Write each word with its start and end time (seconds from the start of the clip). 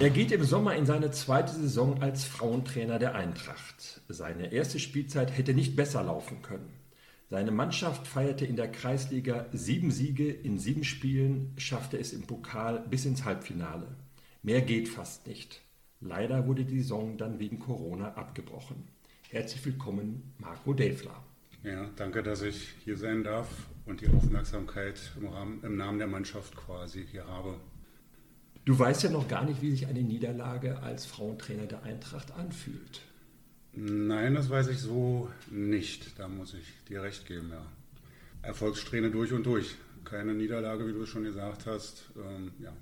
Er 0.00 0.08
geht 0.08 0.32
im 0.32 0.44
Sommer 0.44 0.76
in 0.76 0.86
seine 0.86 1.10
zweite 1.10 1.52
Saison 1.52 2.00
als 2.00 2.24
Frauentrainer 2.24 2.98
der 2.98 3.14
Eintracht. 3.14 4.00
Seine 4.08 4.50
erste 4.50 4.78
Spielzeit 4.78 5.36
hätte 5.36 5.52
nicht 5.52 5.76
besser 5.76 6.02
laufen 6.02 6.40
können. 6.40 6.72
Seine 7.28 7.50
Mannschaft 7.50 8.06
feierte 8.06 8.46
in 8.46 8.56
der 8.56 8.72
Kreisliga 8.72 9.44
sieben 9.52 9.90
Siege 9.90 10.30
in 10.30 10.58
sieben 10.58 10.84
Spielen, 10.84 11.52
schaffte 11.58 11.98
es 11.98 12.14
im 12.14 12.22
Pokal 12.22 12.82
bis 12.88 13.04
ins 13.04 13.26
Halbfinale. 13.26 13.88
Mehr 14.42 14.62
geht 14.62 14.88
fast 14.88 15.26
nicht. 15.26 15.60
Leider 16.00 16.46
wurde 16.46 16.64
die 16.64 16.80
Saison 16.80 17.18
dann 17.18 17.38
wegen 17.38 17.58
Corona 17.58 18.14
abgebrochen. 18.14 18.88
Herzlich 19.28 19.62
willkommen, 19.66 20.32
Marco 20.38 20.72
Däfler. 20.72 21.22
Ja, 21.62 21.90
danke, 21.96 22.22
dass 22.22 22.40
ich 22.40 22.74
hier 22.84 22.96
sein 22.96 23.22
darf 23.22 23.48
und 23.84 24.00
die 24.00 24.08
Aufmerksamkeit 24.08 25.12
im, 25.20 25.26
Rahmen, 25.26 25.62
im 25.62 25.76
Namen 25.76 25.98
der 25.98 26.08
Mannschaft 26.08 26.56
quasi 26.56 27.06
hier 27.06 27.26
habe. 27.26 27.56
Du 28.64 28.78
weißt 28.78 29.02
ja 29.04 29.10
noch 29.10 29.26
gar 29.26 29.44
nicht, 29.44 29.62
wie 29.62 29.70
sich 29.70 29.86
eine 29.86 30.02
Niederlage 30.02 30.80
als 30.82 31.06
Frauentrainer 31.06 31.66
der 31.66 31.82
Eintracht 31.82 32.32
anfühlt. 32.32 33.00
Nein, 33.72 34.34
das 34.34 34.50
weiß 34.50 34.68
ich 34.68 34.78
so 34.78 35.30
nicht. 35.50 36.18
Da 36.18 36.28
muss 36.28 36.54
ich 36.54 36.66
dir 36.88 37.02
recht 37.02 37.26
geben, 37.26 37.50
ja. 37.50 37.64
Erfolgsträne 38.42 39.10
durch 39.10 39.32
und 39.32 39.44
durch. 39.44 39.74
Keine 40.04 40.34
Niederlage, 40.34 40.86
wie 40.86 40.92
du 40.92 41.02
es 41.02 41.08
schon 41.08 41.24
gesagt 41.24 41.66
hast. 41.66 42.10
Ähm, 42.16 42.52
ja, 42.58 42.72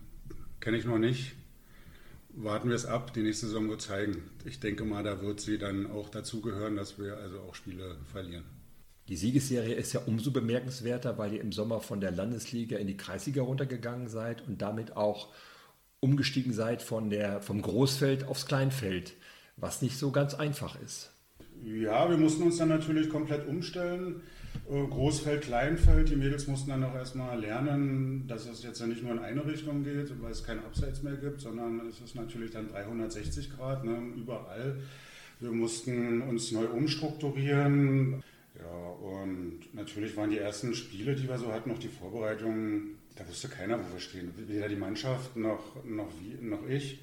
kenne 0.61 0.79
ich 0.79 0.85
noch 0.85 0.99
nicht. 0.99 1.35
Warten 2.31 2.69
wir 2.69 2.77
es 2.77 2.87
ab. 2.87 3.13
Die 3.15 3.23
nächste 3.23 3.47
Saison 3.47 3.69
wird 3.69 3.83
zeigen. 3.83 4.23
Ich 4.45 4.61
denke 4.61 4.85
mal, 4.85 5.03
da 5.03 5.21
wird 5.21 5.41
sie 5.41 5.59
dann 5.59 5.91
auch 5.91 6.09
dazugehören, 6.09 6.77
dass 6.77 6.99
wir 6.99 7.17
also 7.17 7.41
auch 7.41 7.55
Spiele 7.55 7.97
verlieren. 8.13 8.45
Die 9.09 9.17
Siegesserie 9.17 9.75
ist 9.75 9.95
ja 9.95 10.01
umso 10.07 10.31
bemerkenswerter, 10.31 11.19
weil 11.19 11.33
ihr 11.33 11.41
im 11.41 11.53
Sommer 11.53 11.81
von 11.81 12.01
der 12.01 12.11
Landesliga 12.11 12.77
in 12.77 12.87
die 12.87 12.97
Kreisliga 12.97 13.43
runtergegangen 13.43 14.09
seid 14.09 14.47
und 14.47 14.61
damit 14.61 14.97
auch 14.97 15.29
umgestiegen 16.01 16.53
seid 16.53 16.83
von 16.83 17.11
der, 17.11 17.41
vom 17.41 17.63
Großfeld 17.63 18.27
aufs 18.27 18.47
Kleinfeld, 18.47 19.15
was 19.57 19.83
nicht 19.83 19.99
so 19.99 20.11
ganz 20.11 20.35
einfach 20.35 20.81
ist. 20.81 21.13
Ja, 21.65 22.09
wir 22.09 22.17
mussten 22.17 22.45
uns 22.45 22.59
dann 22.59 22.69
natürlich 22.69 23.09
komplett 23.09 23.47
umstellen. 23.49 24.23
Äh, 24.71 24.87
Großfeld, 24.87 25.43
Kleinfeld, 25.43 26.09
die 26.09 26.17
Mädels 26.17 26.47
mussten 26.47 26.71
dann 26.71 26.85
auch 26.85 26.95
erstmal 26.95 27.39
lernen, 27.41 28.27
dass 28.29 28.47
es 28.47 28.63
jetzt 28.63 28.81
ja 28.81 28.87
nicht 28.87 29.03
nur 29.03 29.13
in 29.13 29.19
eine 29.19 29.45
Richtung 29.45 29.83
geht, 29.83 30.11
weil 30.23 30.31
es 30.31 30.45
kein 30.45 30.59
Abseits 30.61 31.03
mehr 31.03 31.17
gibt, 31.17 31.41
sondern 31.41 31.81
es 31.89 32.01
ist 32.01 32.15
natürlich 32.15 32.53
dann 32.53 32.69
360 32.69 33.57
Grad, 33.57 33.85
ne, 33.85 33.99
überall. 34.17 34.79
Wir 35.41 35.51
mussten 35.51 36.23
uns 36.23 36.53
neu 36.53 36.67
umstrukturieren. 36.67 38.23
Ja, 38.59 38.89
und 38.91 39.61
natürlich 39.73 40.17
waren 40.17 40.31
die 40.31 40.39
ersten 40.39 40.75
Spiele, 40.75 41.15
die 41.15 41.29
wir 41.29 41.39
so 41.39 41.53
hatten, 41.53 41.71
noch 41.71 41.79
die 41.79 41.89
Vorbereitungen, 41.89 42.98
da 43.19 43.29
wusste 43.29 43.49
keiner, 43.49 43.79
wo 43.79 43.93
wir 43.93 44.01
stehen. 44.01 44.33
Weder 44.37 44.69
die 44.69 44.77
Mannschaft 44.77 45.37
noch, 45.37 45.85
noch, 45.85 46.09
wie, 46.21 46.35
noch 46.45 46.67
ich. 46.69 47.01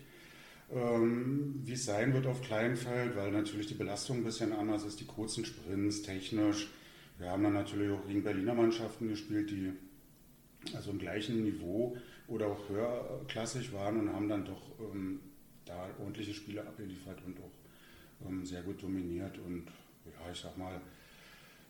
Ähm, 0.71 1.61
wie 1.63 1.73
es 1.73 1.85
sein 1.85 2.13
wird 2.13 2.25
auf 2.25 2.41
Kleinfeld, 2.41 3.15
weil 3.15 3.31
natürlich 3.31 3.67
die 3.67 3.75
Belastung 3.75 4.17
ein 4.17 4.23
bisschen 4.23 4.53
anders 4.53 4.83
ist, 4.83 4.99
die 4.99 5.05
kurzen 5.05 5.45
Sprints, 5.45 6.01
technisch. 6.01 6.69
Wir 7.17 7.29
haben 7.29 7.43
dann 7.43 7.53
natürlich 7.53 7.91
auch 7.91 8.07
gegen 8.07 8.23
Berliner 8.23 8.53
Mannschaften 8.53 9.09
gespielt, 9.09 9.51
die 9.51 9.73
also 10.73 10.91
im 10.91 10.99
gleichen 10.99 11.43
Niveau 11.43 11.97
oder 12.27 12.47
auch 12.47 12.69
höherklassig 12.69 13.71
waren 13.73 13.99
und 13.99 14.13
haben 14.13 14.27
dann 14.27 14.45
doch 14.45 14.79
ähm, 14.79 15.19
da 15.65 15.89
ordentliche 15.99 16.33
Spiele 16.33 16.61
abgeliefert 16.61 17.21
und 17.25 17.37
auch 17.39 18.27
ähm, 18.27 18.45
sehr 18.45 18.63
gut 18.63 18.81
dominiert. 18.81 19.37
Und 19.37 19.67
ja, 20.05 20.31
ich 20.31 20.39
sag 20.39 20.57
mal, 20.57 20.81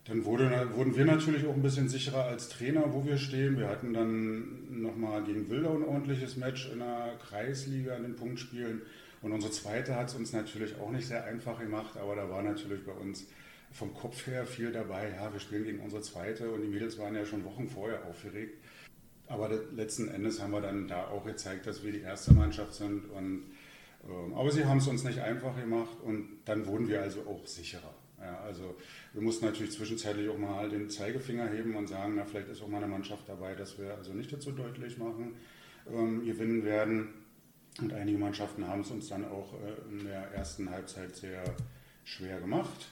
dann 0.05 0.23
wurde, 0.23 0.69
wurden 0.75 0.95
wir 0.95 1.05
natürlich 1.05 1.47
auch 1.47 1.55
ein 1.55 1.63
bisschen 1.63 1.89
sicherer 1.89 2.25
als 2.25 2.49
Trainer, 2.49 2.93
wo 2.93 3.05
wir 3.05 3.17
stehen. 3.17 3.57
Wir 3.57 3.67
hatten 3.67 3.91
dann 3.91 4.81
nochmal 4.81 5.23
gegen 5.23 5.49
Wildau 5.49 5.75
ein 5.75 5.83
ordentliches 5.83 6.37
Match 6.37 6.69
in 6.71 6.79
der 6.79 7.17
Kreisliga 7.27 7.95
in 7.95 8.03
den 8.03 8.15
Punktspielen. 8.15 8.83
Und 9.23 9.31
unsere 9.31 9.51
zweite 9.51 9.95
hat 9.95 10.09
es 10.09 10.15
uns 10.15 10.31
natürlich 10.31 10.79
auch 10.79 10.91
nicht 10.91 11.07
sehr 11.07 11.25
einfach 11.25 11.59
gemacht, 11.59 11.97
aber 11.97 12.15
da 12.15 12.29
war 12.29 12.43
natürlich 12.43 12.85
bei 12.85 12.91
uns 12.91 13.25
vom 13.71 13.95
Kopf 13.95 14.27
her 14.27 14.45
viel 14.45 14.71
dabei. 14.71 15.09
Ja, 15.15 15.33
wir 15.33 15.39
spielen 15.39 15.63
gegen 15.63 15.79
unsere 15.79 16.03
zweite 16.03 16.51
und 16.51 16.61
die 16.61 16.67
Mädels 16.67 16.99
waren 16.99 17.15
ja 17.15 17.25
schon 17.25 17.43
Wochen 17.43 17.67
vorher 17.67 18.05
aufgeregt. 18.05 18.63
Aber 19.25 19.49
letzten 19.75 20.07
Endes 20.09 20.39
haben 20.39 20.51
wir 20.51 20.61
dann 20.61 20.87
da 20.87 21.07
auch 21.07 21.25
gezeigt, 21.25 21.65
dass 21.65 21.83
wir 21.83 21.91
die 21.91 22.01
erste 22.01 22.31
Mannschaft 22.35 22.75
sind. 22.75 23.05
Und, 23.05 23.41
ähm, 24.07 24.35
aber 24.35 24.51
sie 24.51 24.65
haben 24.65 24.77
es 24.77 24.87
uns 24.87 25.03
nicht 25.03 25.19
einfach 25.19 25.59
gemacht 25.59 25.97
und 26.03 26.27
dann 26.45 26.67
wurden 26.67 26.87
wir 26.87 27.01
also 27.01 27.21
auch 27.21 27.47
sicherer. 27.47 28.04
Ja, 28.25 28.39
also 28.39 28.75
wir 29.13 29.21
mussten 29.21 29.45
natürlich 29.45 29.73
zwischenzeitlich 29.73 30.29
auch 30.29 30.37
mal 30.37 30.67
den 30.67 30.89
Zeigefinger 30.89 31.47
heben 31.49 31.75
und 31.75 31.87
sagen, 31.87 32.13
na, 32.15 32.25
vielleicht 32.25 32.49
ist 32.49 32.61
auch 32.63 32.67
mal 32.67 32.77
eine 32.77 32.87
Mannschaft 32.87 33.29
dabei, 33.29 33.53
dass 33.53 33.77
wir 33.77 33.93
also 33.95 34.13
nicht 34.13 34.33
dazu 34.33 34.51
deutlich 34.51 34.97
machen, 34.97 35.35
ähm, 35.87 36.25
gewinnen 36.25 36.63
werden. 36.63 37.09
Und 37.79 37.93
einige 37.93 38.17
Mannschaften 38.17 38.67
haben 38.67 38.81
es 38.81 38.89
uns 38.89 39.09
dann 39.09 39.25
auch 39.25 39.53
äh, 39.53 39.91
in 39.91 40.05
der 40.05 40.31
ersten 40.31 40.71
Halbzeit 40.71 41.15
sehr 41.15 41.43
schwer 42.03 42.39
gemacht. 42.39 42.87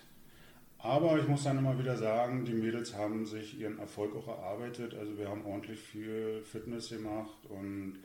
Aber 0.78 1.18
ich 1.18 1.28
muss 1.28 1.46
dann 1.46 1.58
immer 1.58 1.80
wieder 1.80 1.98
sagen, 1.98 2.46
die 2.46 2.54
Mädels 2.54 2.94
haben 2.94 3.26
sich 3.26 3.60
ihren 3.60 3.80
Erfolg 3.80 4.16
auch 4.16 4.28
erarbeitet. 4.28 4.94
Also 4.94 5.18
wir 5.18 5.30
haben 5.30 5.46
ordentlich 5.46 5.80
viel 5.80 6.44
Fitness 6.44 6.90
gemacht 6.90 7.46
und 7.50 8.00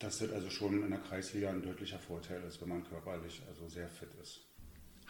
das 0.00 0.20
wird 0.20 0.34
also 0.34 0.50
schon 0.50 0.82
in 0.82 0.90
der 0.90 0.98
Kreisliga 0.98 1.48
ein 1.48 1.62
deutlicher 1.62 2.00
Vorteil 2.00 2.42
ist, 2.42 2.60
wenn 2.60 2.68
man 2.68 2.84
körperlich 2.84 3.42
also 3.48 3.68
sehr 3.68 3.88
fit 3.88 4.10
ist. 4.20 4.53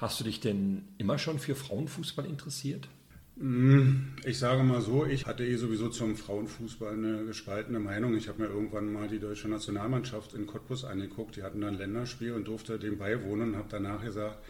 Hast 0.05 0.21
du 0.21 0.25
dich 0.25 0.39
denn 0.39 0.83
immer 0.99 1.17
schon 1.17 1.39
für 1.39 1.55
Frauenfußball 1.55 2.27
interessiert? 2.27 2.89
Mm, 3.37 4.13
ich 4.27 4.39
sage 4.39 4.63
mal 4.63 4.83
so, 4.83 5.07
ich 5.07 5.25
hatte 5.25 5.47
eh 5.47 5.57
sowieso 5.57 5.89
zum 5.89 6.15
Frauenfußball 6.15 6.93
eine 6.93 7.25
gespaltene 7.25 7.81
Meinung. 7.81 8.15
Ich 8.15 8.29
habe 8.29 8.43
mir 8.43 8.49
irgendwann 8.49 8.93
mal 8.93 9.09
die 9.09 9.19
deutsche 9.19 9.49
Nationalmannschaft 9.49 10.35
in 10.35 10.47
Cottbus 10.47 10.85
angeguckt. 10.85 11.37
Die 11.37 11.43
hatten 11.43 11.63
dann 11.63 11.77
ein 11.77 11.79
Länderspiel 11.79 12.35
und 12.35 12.47
durfte 12.47 12.79
dem 12.79 12.99
beiwohnen 12.99 13.55
und 13.55 13.57
habe 13.57 13.69
danach 13.71 14.05
gesagt, 14.05 14.45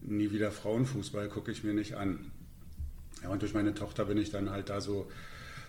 nie 0.00 0.32
wieder 0.32 0.50
Frauenfußball 0.50 1.28
gucke 1.28 1.52
ich 1.52 1.62
mir 1.62 1.74
nicht 1.74 1.94
an. 1.94 2.32
Ja, 3.22 3.28
und 3.28 3.40
durch 3.40 3.54
meine 3.54 3.74
Tochter 3.74 4.06
bin 4.06 4.18
ich 4.18 4.32
dann 4.32 4.50
halt 4.50 4.68
da 4.68 4.80
so, 4.80 5.06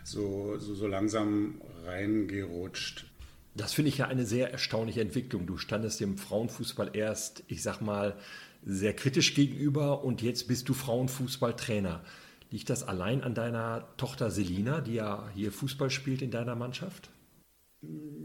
so, 0.03 0.57
so, 0.57 0.73
so 0.73 0.87
langsam 0.87 1.61
reingerutscht. 1.85 3.05
Das 3.53 3.73
finde 3.73 3.89
ich 3.89 3.99
ja 3.99 4.07
eine 4.07 4.25
sehr 4.25 4.51
erstaunliche 4.51 5.01
Entwicklung. 5.01 5.45
Du 5.45 5.57
standest 5.57 5.99
dem 5.99 6.17
Frauenfußball 6.17 6.91
erst, 6.93 7.43
ich 7.47 7.61
sag 7.61 7.81
mal, 7.81 8.15
sehr 8.63 8.95
kritisch 8.95 9.33
gegenüber 9.33 10.03
und 10.03 10.21
jetzt 10.21 10.47
bist 10.47 10.69
du 10.69 10.73
Frauenfußballtrainer. 10.73 12.03
Liegt 12.51 12.69
das 12.69 12.83
allein 12.83 13.23
an 13.23 13.35
deiner 13.35 13.87
Tochter 13.97 14.31
Selina, 14.31 14.81
die 14.81 14.95
ja 14.95 15.29
hier 15.35 15.51
Fußball 15.51 15.89
spielt 15.89 16.21
in 16.21 16.31
deiner 16.31 16.55
Mannschaft? 16.55 17.09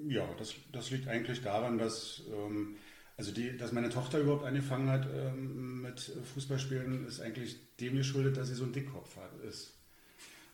Ja, 0.08 0.26
das, 0.38 0.54
das 0.72 0.90
liegt 0.90 1.08
eigentlich 1.08 1.42
daran, 1.42 1.78
dass, 1.78 2.22
ähm, 2.32 2.76
also 3.16 3.32
die, 3.32 3.56
dass 3.56 3.72
meine 3.72 3.90
Tochter 3.90 4.19
überhaupt 4.19 4.44
angefangen 4.44 4.88
hat 4.88 5.06
ähm, 5.14 5.82
mit 5.82 6.00
Fußballspielen, 6.34 7.06
ist 7.06 7.20
eigentlich 7.20 7.58
dem 7.76 7.96
geschuldet, 7.96 8.36
dass 8.36 8.48
sie 8.48 8.54
so 8.54 8.64
ein 8.64 8.72
Dickkopf 8.72 9.16
hat, 9.16 9.44
ist. 9.44 9.73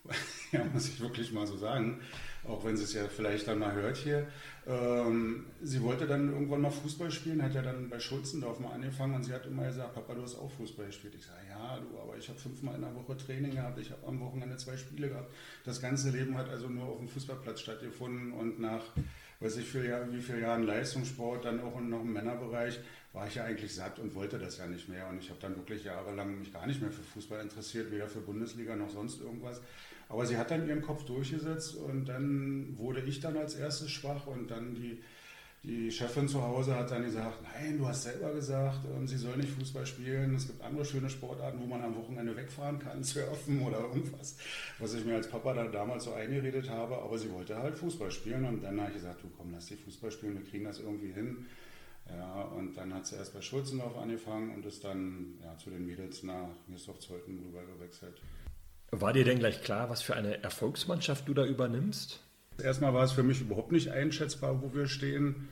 ja, 0.53 0.65
muss 0.73 0.89
ich 0.89 1.01
wirklich 1.01 1.33
mal 1.33 1.47
so 1.47 1.57
sagen, 1.57 2.01
auch 2.45 2.65
wenn 2.65 2.77
sie 2.77 2.85
es 2.85 2.95
ja 2.95 3.07
vielleicht 3.09 3.47
dann 3.47 3.59
mal 3.59 3.73
hört 3.73 3.97
hier. 3.97 4.27
Ähm, 4.67 5.47
sie 5.63 5.83
wollte 5.83 6.07
dann 6.07 6.33
irgendwann 6.33 6.63
mal 6.63 6.71
Fußball 6.71 7.11
spielen, 7.11 7.43
hat 7.43 7.55
ja 7.55 7.63
dann 7.63 7.89
bei 7.89 8.01
Schulzendorf 8.01 8.61
mal 8.61 8.73
angefangen 8.73 9.15
und 9.15 9.25
sie 9.25 9.33
hat 9.33 9.47
immer 9.47 9.67
gesagt, 9.67 9.95
Papa, 9.95 10.15
du 10.15 10.23
hast 10.23 10.37
auch 10.37 10.51
Fußball 10.53 10.87
gespielt. 10.87 11.15
Ich 11.17 11.27
sage, 11.27 11.41
ja, 11.49 11.79
du, 11.79 11.99
aber 11.99 12.17
ich 12.17 12.29
habe 12.29 12.39
fünfmal 12.39 12.77
in 12.77 12.83
der 12.83 12.95
Woche 12.95 13.17
Training 13.17 13.53
gehabt, 13.53 13.79
ich 13.79 13.91
habe 13.91 14.07
am 14.07 14.21
Wochenende 14.21 14.57
zwei 14.57 14.77
Spiele 14.77 15.09
gehabt. 15.09 15.33
Das 15.65 15.81
ganze 15.81 16.11
Leben 16.11 16.37
hat 16.37 16.49
also 16.49 16.69
nur 16.69 16.87
auf 16.87 16.99
dem 16.99 17.09
Fußballplatz 17.09 17.61
stattgefunden 17.61 18.33
und 18.33 18.59
nach, 18.59 18.85
weiß 19.41 19.57
ich 19.59 19.75
wie 19.75 20.21
viele 20.21 20.41
Jahren 20.41 20.65
Leistungssport, 20.65 21.45
dann 21.45 21.61
auch 21.61 21.81
noch 21.81 22.03
im 22.03 22.13
Männerbereich, 22.13 22.81
war 23.13 23.27
ich 23.27 23.35
ja 23.35 23.45
eigentlich 23.45 23.75
satt 23.75 23.99
und 23.99 24.15
wollte 24.15 24.39
das 24.39 24.59
ja 24.59 24.67
nicht 24.67 24.89
mehr. 24.89 25.09
Und 25.09 25.19
ich 25.19 25.31
habe 25.31 25.41
dann 25.41 25.57
wirklich 25.57 25.85
jahrelang 25.85 26.39
mich 26.39 26.53
gar 26.53 26.67
nicht 26.67 26.81
mehr 26.81 26.93
für 26.93 27.03
Fußball 27.03 27.41
interessiert, 27.41 27.91
weder 27.91 28.09
für 28.09 28.21
Bundesliga 28.21 28.77
noch 28.77 28.91
sonst 28.91 29.21
irgendwas. 29.21 29.61
Aber 30.09 30.27
sie 30.27 30.37
hat 30.37 30.51
dann 30.51 30.69
ihren 30.69 30.83
Kopf 30.83 31.05
durchgesetzt 31.05 31.77
und 31.77 32.07
dann 32.07 32.77
wurde 32.79 33.01
ich 33.01 33.21
dann 33.21 33.37
als 33.37 33.55
erstes 33.55 33.91
schwach 33.91 34.27
und 34.27 34.51
dann 34.51 34.75
die, 34.75 35.01
die 35.63 35.91
Chefin 35.91 36.27
zu 36.27 36.43
Hause 36.43 36.75
hat 36.75 36.91
dann 36.91 37.05
gesagt, 37.05 37.39
nein, 37.43 37.79
du 37.79 37.87
hast 37.87 38.05
selber 38.05 38.33
gesagt, 38.33 38.81
ähm, 38.87 39.07
sie 39.07 39.19
soll 39.19 39.37
nicht 39.37 39.51
Fußball 39.51 39.87
spielen. 39.87 40.35
Es 40.35 40.47
gibt 40.47 40.63
andere 40.63 40.85
schöne 40.85 41.11
Sportarten, 41.11 41.61
wo 41.61 41.67
man 41.67 41.83
am 41.83 41.97
Wochenende 41.97 42.37
wegfahren 42.37 42.79
kann, 42.79 43.03
surfen 43.05 43.61
oder 43.63 43.81
irgendwas, 43.81 44.37
was 44.79 44.95
ich 44.95 45.05
mir 45.05 45.17
als 45.17 45.29
Papa 45.29 45.53
da 45.55 45.65
damals 45.67 46.05
so 46.05 46.13
eingeredet 46.13 46.71
habe. 46.71 46.97
Aber 46.97 47.19
sie 47.19 47.31
wollte 47.31 47.57
halt 47.57 47.77
Fußball 47.77 48.11
spielen 48.11 48.45
und 48.45 48.63
dann 48.63 48.81
habe 48.81 48.91
ich 48.91 48.97
gesagt, 48.97 49.23
du 49.23 49.29
komm, 49.37 49.53
lass 49.53 49.67
die 49.67 49.77
Fußball 49.77 50.11
spielen, 50.13 50.35
wir 50.35 50.45
kriegen 50.49 50.65
das 50.65 50.79
irgendwie 50.79 51.13
hin. 51.13 51.47
Ja, 52.17 52.43
und 52.43 52.77
dann 52.77 52.93
hat 52.95 53.07
sie 53.07 53.17
erst 53.17 53.35
bei 53.35 53.41
Schulzendorf 53.41 53.97
angefangen 53.97 54.55
und 54.55 54.67
ist 54.67 54.85
dann 54.85 55.39
ja, 55.43 55.57
zu 55.59 55.71
den 55.71 55.87
Mädels 55.87 56.23
nach 56.23 56.49
Mirsdorf-Zeuthen 56.67 57.39
rüber 57.39 57.63
gewechselt. 57.65 58.21
War 58.91 59.13
dir 59.13 59.25
denn 59.25 59.39
gleich 59.39 59.63
klar, 59.63 59.89
was 59.89 60.03
für 60.03 60.17
eine 60.17 60.43
Erfolgsmannschaft 60.43 61.29
du 61.29 61.35
da 61.35 61.45
übernimmst? 61.45 62.21
Erstmal 62.63 62.93
war 62.93 63.05
es 63.05 63.13
für 63.13 63.23
mich 63.23 63.41
überhaupt 63.41 63.73
nicht 63.73 63.91
einschätzbar, 63.91 64.61
wo 64.63 64.75
wir 64.75 64.87
stehen, 64.87 65.49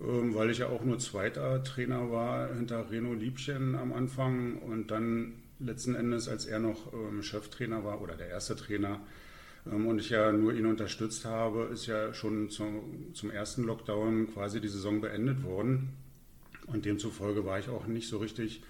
ähm, 0.00 0.34
weil 0.34 0.50
ich 0.50 0.58
ja 0.58 0.68
auch 0.68 0.84
nur 0.84 0.98
zweiter 0.98 1.62
Trainer 1.64 2.10
war 2.10 2.54
hinter 2.54 2.90
Reno 2.90 3.14
Liebchen 3.14 3.74
am 3.74 3.92
Anfang 3.92 4.58
und 4.58 4.90
dann 4.90 5.42
letzten 5.58 5.94
Endes, 5.94 6.28
als 6.28 6.46
er 6.46 6.58
noch 6.58 6.92
ähm, 6.92 7.22
Cheftrainer 7.22 7.84
war 7.84 8.00
oder 8.02 8.16
der 8.16 8.28
erste 8.28 8.56
Trainer 8.56 9.00
und 9.64 9.98
ich 9.98 10.10
ja 10.10 10.30
nur 10.30 10.52
ihn 10.52 10.66
unterstützt 10.66 11.24
habe, 11.24 11.70
ist 11.72 11.86
ja 11.86 12.12
schon 12.12 12.50
zum, 12.50 13.14
zum 13.14 13.30
ersten 13.30 13.64
Lockdown 13.64 14.32
quasi 14.32 14.60
die 14.60 14.68
Saison 14.68 15.00
beendet 15.00 15.42
worden. 15.42 15.90
Und 16.66 16.84
demzufolge 16.84 17.44
war 17.44 17.58
ich 17.58 17.68
auch 17.68 17.86
nicht 17.86 18.08
so 18.08 18.18
richtig 18.18 18.62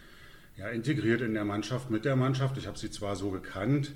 ja, 0.56 0.68
integriert 0.68 1.20
in 1.20 1.34
der 1.34 1.44
Mannschaft, 1.44 1.90
mit 1.90 2.04
der 2.04 2.16
Mannschaft. 2.16 2.58
Ich 2.58 2.66
habe 2.66 2.78
sie 2.78 2.90
zwar 2.90 3.16
so 3.16 3.30
gekannt, 3.30 3.92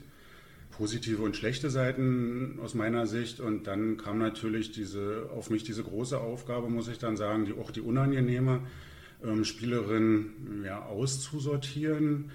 positive 0.70 1.22
und 1.22 1.36
schlechte 1.36 1.70
Seiten 1.70 2.58
aus 2.60 2.74
meiner 2.74 3.06
Sicht. 3.06 3.38
Und 3.38 3.68
dann 3.68 3.96
kam 3.96 4.18
natürlich 4.18 4.72
diese, 4.72 5.28
auf 5.32 5.50
mich 5.50 5.62
diese 5.62 5.84
große 5.84 6.18
Aufgabe, 6.18 6.68
muss 6.68 6.88
ich 6.88 6.98
dann 6.98 7.16
sagen, 7.16 7.44
die, 7.44 7.52
auch 7.52 7.70
die 7.70 7.80
unangenehme 7.80 8.60
ähm, 9.24 9.44
Spielerin 9.44 10.64
ja, 10.64 10.84
auszusortieren. 10.84 12.32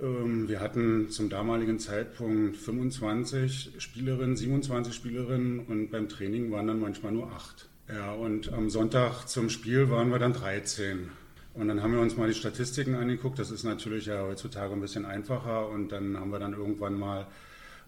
Ähm, 0.00 0.48
wir 0.48 0.60
hatten 0.60 1.10
zum 1.10 1.28
damaligen 1.28 1.78
Zeitpunkt 1.78 2.56
25 2.56 3.72
Spielerinnen, 3.78 4.36
27 4.36 4.94
Spielerinnen 4.94 5.60
und 5.60 5.90
beim 5.90 6.08
Training 6.08 6.50
waren 6.50 6.66
dann 6.66 6.80
manchmal 6.80 7.12
nur 7.12 7.30
acht. 7.32 7.68
Ja, 7.88 8.12
und 8.12 8.52
am 8.52 8.70
Sonntag 8.70 9.26
zum 9.26 9.50
Spiel 9.50 9.90
waren 9.90 10.10
wir 10.10 10.18
dann 10.18 10.32
13. 10.32 11.10
Und 11.52 11.68
dann 11.68 11.82
haben 11.82 11.92
wir 11.92 12.00
uns 12.00 12.16
mal 12.16 12.28
die 12.28 12.34
Statistiken 12.34 12.94
angeguckt. 12.94 13.38
Das 13.38 13.50
ist 13.50 13.64
natürlich 13.64 14.06
ja 14.06 14.22
heutzutage 14.22 14.72
ein 14.72 14.80
bisschen 14.80 15.04
einfacher. 15.04 15.68
Und 15.68 15.90
dann 15.90 16.16
haben 16.18 16.30
wir 16.30 16.38
dann 16.38 16.52
irgendwann 16.52 16.98
mal 16.98 17.26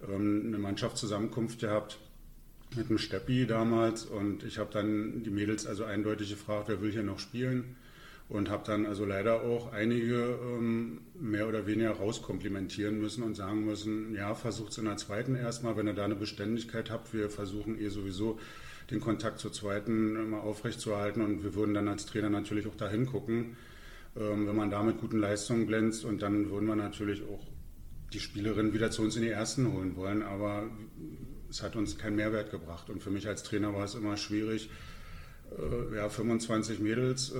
ähm, 0.09 0.45
eine 0.49 0.59
Mannschaftszusammenkunft 0.59 1.61
gehabt 1.61 1.99
mit 2.77 2.89
dem 2.89 2.99
Steppi 2.99 3.47
damals 3.47 4.07
und 4.07 4.45
ich 4.45 4.59
habe 4.59 4.71
dann 4.73 5.23
die 5.23 5.31
Mädels 5.31 5.67
also 5.67 5.85
eindeutig 5.85 6.31
gefragt, 6.31 6.69
wer 6.69 6.81
will 6.81 6.91
hier 6.91 7.03
noch 7.03 7.19
spielen 7.19 7.77
und 8.33 8.49
habe 8.49 8.63
dann 8.67 8.87
also 8.87 9.05
leider 9.05 9.43
auch 9.43 9.73
einige 9.73 10.39
ähm, 10.43 11.03
mehr 11.21 11.47
oder 11.49 11.67
weniger 11.67 11.91
rauskomplimentieren 11.91 12.99
müssen 12.99 13.23
und 13.23 13.35
sagen 13.35 13.67
müssen, 13.67 14.15
ja, 14.15 14.35
versucht 14.35 14.73
es 14.73 14.79
in 14.79 14.87
der 14.87 14.97
zweiten 14.97 15.35
erstmal, 15.35 15.77
wenn 15.77 15.87
ihr 15.87 15.93
da 15.93 16.07
eine 16.07 16.15
Beständigkeit 16.15 16.91
habt, 16.91 17.13
wir 17.13 17.29
versuchen 17.29 17.79
eh 17.79 17.89
sowieso 17.89 18.39
den 18.91 19.01
Kontakt 19.01 19.39
zur 19.39 19.53
zweiten 19.53 20.17
immer 20.17 20.43
aufrechtzuerhalten 20.45 21.21
und 21.21 21.45
wir 21.45 21.55
würden 21.55 21.75
dann 21.75 21.89
als 21.89 22.07
Trainer 22.07 22.31
natürlich 22.31 22.67
auch 22.67 22.75
dahin 22.75 23.05
gucken, 23.05 23.59
ähm, 24.17 24.47
wenn 24.47 24.57
man 24.57 24.71
da 24.71 24.83
mit 24.83 24.99
guten 24.99 25.19
Leistungen 25.19 25.67
glänzt 25.67 26.07
und 26.07 26.23
dann 26.23 26.51
würden 26.51 26.67
wir 26.67 26.77
natürlich 26.77 27.23
auch 27.25 27.47
die 28.15 28.21
Spielerin 28.21 28.73
wieder 28.73 28.91
zu 28.91 29.03
uns 29.03 29.15
in 29.15 29.23
die 29.23 29.29
ersten 29.29 29.71
holen 29.75 29.95
wollen, 29.95 30.23
aber 30.23 30.71
es 31.51 31.63
hat 31.63 31.77
uns 31.77 31.99
keinen 31.99 32.17
Mehrwert 32.17 32.51
gebracht. 32.51 32.89
Und 32.89 33.03
für 33.03 33.11
mich 33.11 33.29
als 33.29 33.43
Trainer 33.43 33.75
war 33.75 33.85
es 33.85 33.95
immer 33.95 34.17
schwierig. 34.17 34.71
Äh, 35.59 35.97
ja, 35.97 36.09
25 36.09 36.81
Mädels, 36.81 37.33
äh, 37.33 37.39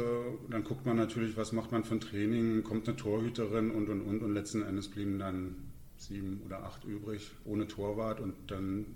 dann 0.51 0.65
guckt 0.65 0.87
man 0.87 0.97
natürlich, 0.97 1.37
was 1.37 1.53
macht 1.53 1.73
man 1.73 1.85
für 1.85 1.95
ein 1.95 2.01
Training, 2.01 2.63
kommt 2.63 2.89
eine 2.89 2.97
Torhüterin 2.97 3.71
und 3.71 3.89
und 3.89 4.03
und 4.03 4.23
und 4.23 4.35
letzten 4.35 4.63
Endes 4.63 4.89
blieben 4.89 5.19
dann 5.19 5.57
sieben 5.97 6.43
oder 6.47 6.65
acht 6.65 6.85
übrig 6.85 7.31
ohne 7.45 7.69
Torwart 7.69 8.21
und 8.21 8.35
dann 8.49 8.87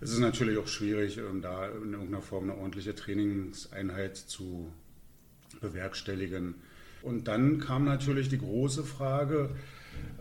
ist 0.00 0.12
es 0.12 0.18
natürlich 0.18 0.58
auch 0.58 0.66
schwierig, 0.66 1.18
ähm, 1.18 1.42
da 1.42 1.68
in 1.68 1.92
irgendeiner 1.92 2.22
Form 2.22 2.44
eine 2.44 2.58
ordentliche 2.58 2.94
Trainingseinheit 2.94 4.16
zu 4.16 4.72
bewerkstelligen. 5.60 6.54
Und 7.02 7.28
dann 7.28 7.58
kam 7.58 7.84
natürlich 7.84 8.28
die 8.28 8.38
große 8.38 8.84
Frage, 8.84 9.50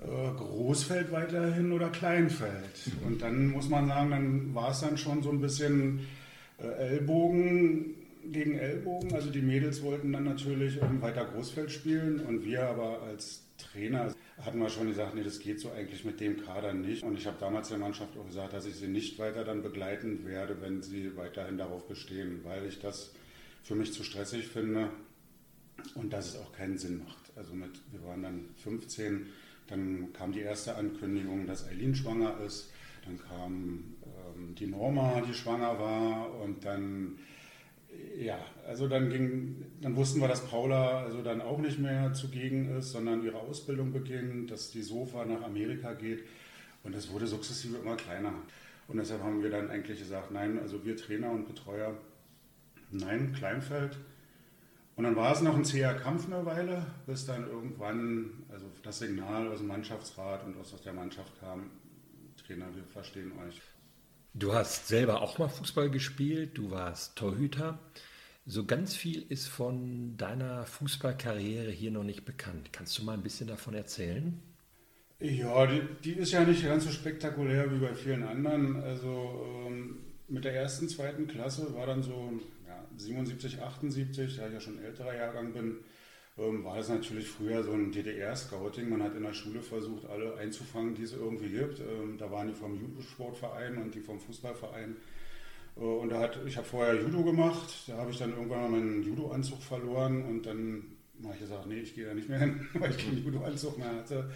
äh, 0.01 0.33
Großfeld 0.37 1.11
weiterhin 1.11 1.71
oder 1.71 1.89
Kleinfeld. 1.89 2.91
Und 3.05 3.21
dann 3.21 3.47
muss 3.47 3.69
man 3.69 3.87
sagen, 3.87 4.11
dann 4.11 4.55
war 4.55 4.71
es 4.71 4.81
dann 4.81 4.97
schon 4.97 5.23
so 5.23 5.31
ein 5.31 5.41
bisschen 5.41 6.01
Ellbogen 6.57 7.95
gegen 8.23 8.57
Ellbogen. 8.57 9.13
Also 9.13 9.29
die 9.29 9.41
Mädels 9.41 9.81
wollten 9.83 10.11
dann 10.11 10.23
natürlich 10.23 10.79
weiter 11.01 11.25
Großfeld 11.25 11.71
spielen 11.71 12.19
und 12.21 12.45
wir 12.45 12.63
aber 12.63 13.01
als 13.03 13.43
Trainer 13.57 14.13
hatten 14.43 14.59
wir 14.59 14.69
schon 14.69 14.87
gesagt, 14.87 15.13
nee, 15.13 15.23
das 15.23 15.39
geht 15.39 15.59
so 15.59 15.71
eigentlich 15.71 16.03
mit 16.03 16.19
dem 16.19 16.41
Kader 16.43 16.73
nicht. 16.73 17.03
Und 17.03 17.17
ich 17.17 17.27
habe 17.27 17.37
damals 17.39 17.69
der 17.69 17.77
Mannschaft 17.77 18.17
auch 18.17 18.25
gesagt, 18.25 18.53
dass 18.53 18.65
ich 18.65 18.75
sie 18.75 18.87
nicht 18.87 19.19
weiter 19.19 19.43
dann 19.43 19.61
begleiten 19.61 20.25
werde, 20.25 20.61
wenn 20.61 20.81
sie 20.81 21.15
weiterhin 21.15 21.57
darauf 21.57 21.87
bestehen, 21.87 22.41
weil 22.43 22.65
ich 22.65 22.79
das 22.79 23.13
für 23.63 23.75
mich 23.75 23.93
zu 23.93 24.03
stressig 24.03 24.47
finde 24.47 24.89
und 25.95 26.11
dass 26.11 26.29
es 26.29 26.39
auch 26.39 26.51
keinen 26.53 26.77
Sinn 26.77 27.03
macht. 27.05 27.31
Also 27.35 27.53
mit, 27.53 27.71
wir 27.91 28.03
waren 28.03 28.23
dann 28.23 28.45
15 28.63 29.27
dann 29.71 30.11
kam 30.11 30.33
die 30.33 30.41
erste 30.41 30.75
Ankündigung, 30.75 31.47
dass 31.47 31.67
Eileen 31.67 31.95
schwanger 31.95 32.39
ist. 32.45 32.71
Dann 33.05 33.17
kam 33.17 33.95
ähm, 34.03 34.53
die 34.55 34.67
Norma, 34.67 35.21
die 35.21 35.33
schwanger 35.33 35.79
war. 35.79 36.39
Und 36.41 36.65
dann, 36.65 37.17
ja, 38.17 38.37
also 38.67 38.87
dann 38.87 39.09
ging, 39.09 39.65
dann 39.81 39.95
wussten 39.95 40.21
wir, 40.21 40.27
dass 40.27 40.45
Paula 40.45 41.03
also 41.03 41.21
dann 41.21 41.41
auch 41.41 41.57
nicht 41.57 41.79
mehr 41.79 42.13
zugegen 42.13 42.77
ist, 42.77 42.91
sondern 42.91 43.23
ihre 43.23 43.39
Ausbildung 43.39 43.91
beginnt, 43.91 44.51
dass 44.51 44.71
die 44.71 44.81
Sofa 44.81 45.25
nach 45.25 45.41
Amerika 45.41 45.93
geht. 45.93 46.23
Und 46.83 46.95
es 46.95 47.11
wurde 47.11 47.27
sukzessive 47.27 47.77
immer 47.77 47.95
kleiner. 47.95 48.33
Und 48.87 48.97
deshalb 48.97 49.23
haben 49.23 49.41
wir 49.41 49.49
dann 49.49 49.69
eigentlich 49.69 49.99
gesagt, 49.99 50.31
nein, 50.31 50.59
also 50.59 50.85
wir 50.85 50.97
Trainer 50.97 51.31
und 51.31 51.47
Betreuer, 51.47 51.95
nein, 52.91 53.33
Kleinfeld. 53.33 53.97
Und 54.95 55.05
dann 55.05 55.15
war 55.15 55.33
es 55.33 55.41
noch 55.41 55.55
ein 55.55 55.65
zäher 55.65 55.93
Kampf 55.95 56.25
eine 56.25 56.45
Weile, 56.45 56.85
bis 57.07 57.25
dann 57.25 57.47
irgendwann 57.47 58.43
also 58.51 58.65
das 58.83 58.99
Signal 58.99 59.47
aus 59.47 59.59
dem 59.59 59.67
Mannschaftsrat 59.67 60.45
und 60.45 60.57
aus 60.59 60.79
der 60.83 60.93
Mannschaft 60.93 61.39
kam, 61.39 61.71
Trainer, 62.45 62.67
wir 62.75 62.83
verstehen 62.83 63.31
euch. 63.47 63.61
Du 64.33 64.53
hast 64.53 64.87
selber 64.87 65.21
auch 65.21 65.37
mal 65.37 65.49
Fußball 65.49 65.89
gespielt, 65.89 66.57
du 66.57 66.71
warst 66.71 67.15
Torhüter. 67.17 67.79
So 68.45 68.65
ganz 68.65 68.95
viel 68.95 69.23
ist 69.29 69.47
von 69.47 70.17
deiner 70.17 70.65
Fußballkarriere 70.65 71.71
hier 71.71 71.91
noch 71.91 72.03
nicht 72.03 72.25
bekannt. 72.25 72.71
Kannst 72.71 72.97
du 72.97 73.03
mal 73.03 73.13
ein 73.13 73.23
bisschen 73.23 73.47
davon 73.47 73.73
erzählen? 73.73 74.41
Ja, 75.19 75.67
die, 75.67 75.81
die 76.03 76.13
ist 76.13 76.31
ja 76.31 76.43
nicht 76.43 76.63
ganz 76.65 76.85
so 76.85 76.91
spektakulär 76.91 77.71
wie 77.71 77.79
bei 77.79 77.93
vielen 77.93 78.23
anderen. 78.23 78.81
Also 78.81 79.45
ähm, 79.67 79.99
mit 80.27 80.45
der 80.45 80.55
ersten, 80.55 80.89
zweiten 80.89 81.27
Klasse 81.27 81.75
war 81.75 81.85
dann 81.85 82.01
so 82.01 82.39
77, 82.97 83.61
78, 83.61 84.37
da 84.37 84.47
ich 84.47 84.53
ja 84.53 84.59
schon 84.59 84.83
älterer 84.83 85.15
Jahrgang 85.15 85.53
bin, 85.53 85.77
war 86.63 86.77
das 86.77 86.89
natürlich 86.89 87.27
früher 87.27 87.63
so 87.63 87.71
ein 87.71 87.91
DDR-Scouting. 87.91 88.89
Man 88.89 89.03
hat 89.03 89.15
in 89.15 89.23
der 89.23 89.33
Schule 89.33 89.61
versucht, 89.61 90.05
alle 90.09 90.35
einzufangen, 90.37 90.95
die 90.95 91.03
es 91.03 91.13
irgendwie 91.13 91.49
gibt. 91.49 91.79
Ähm, 91.79 92.17
da 92.17 92.31
waren 92.31 92.47
die 92.47 92.53
vom 92.53 92.75
Judo-Sportverein 92.75 93.77
und 93.77 93.93
die 93.93 93.99
vom 93.99 94.19
Fußballverein. 94.19 94.95
Äh, 95.77 95.79
und 95.79 96.09
da 96.09 96.19
hat, 96.19 96.39
ich 96.45 96.57
habe 96.57 96.67
vorher 96.67 97.01
Judo 97.01 97.23
gemacht, 97.23 97.83
da 97.87 97.97
habe 97.97 98.11
ich 98.11 98.17
dann 98.17 98.31
irgendwann 98.31 98.61
mal 98.61 98.79
meinen 98.79 99.03
Judo-Anzug 99.03 99.61
verloren 99.61 100.23
und 100.25 100.45
dann 100.45 100.83
habe 101.23 101.33
ich 101.35 101.41
gesagt, 101.41 101.67
nee, 101.67 101.79
ich 101.79 101.93
gehe 101.93 102.05
da 102.05 102.13
nicht 102.13 102.29
mehr 102.29 102.39
hin, 102.39 102.67
weil 102.73 102.91
ich 102.91 102.97
keinen 102.97 103.23
Judo-Anzug 103.23 103.77
mehr 103.77 103.95
hatte. 103.95 104.31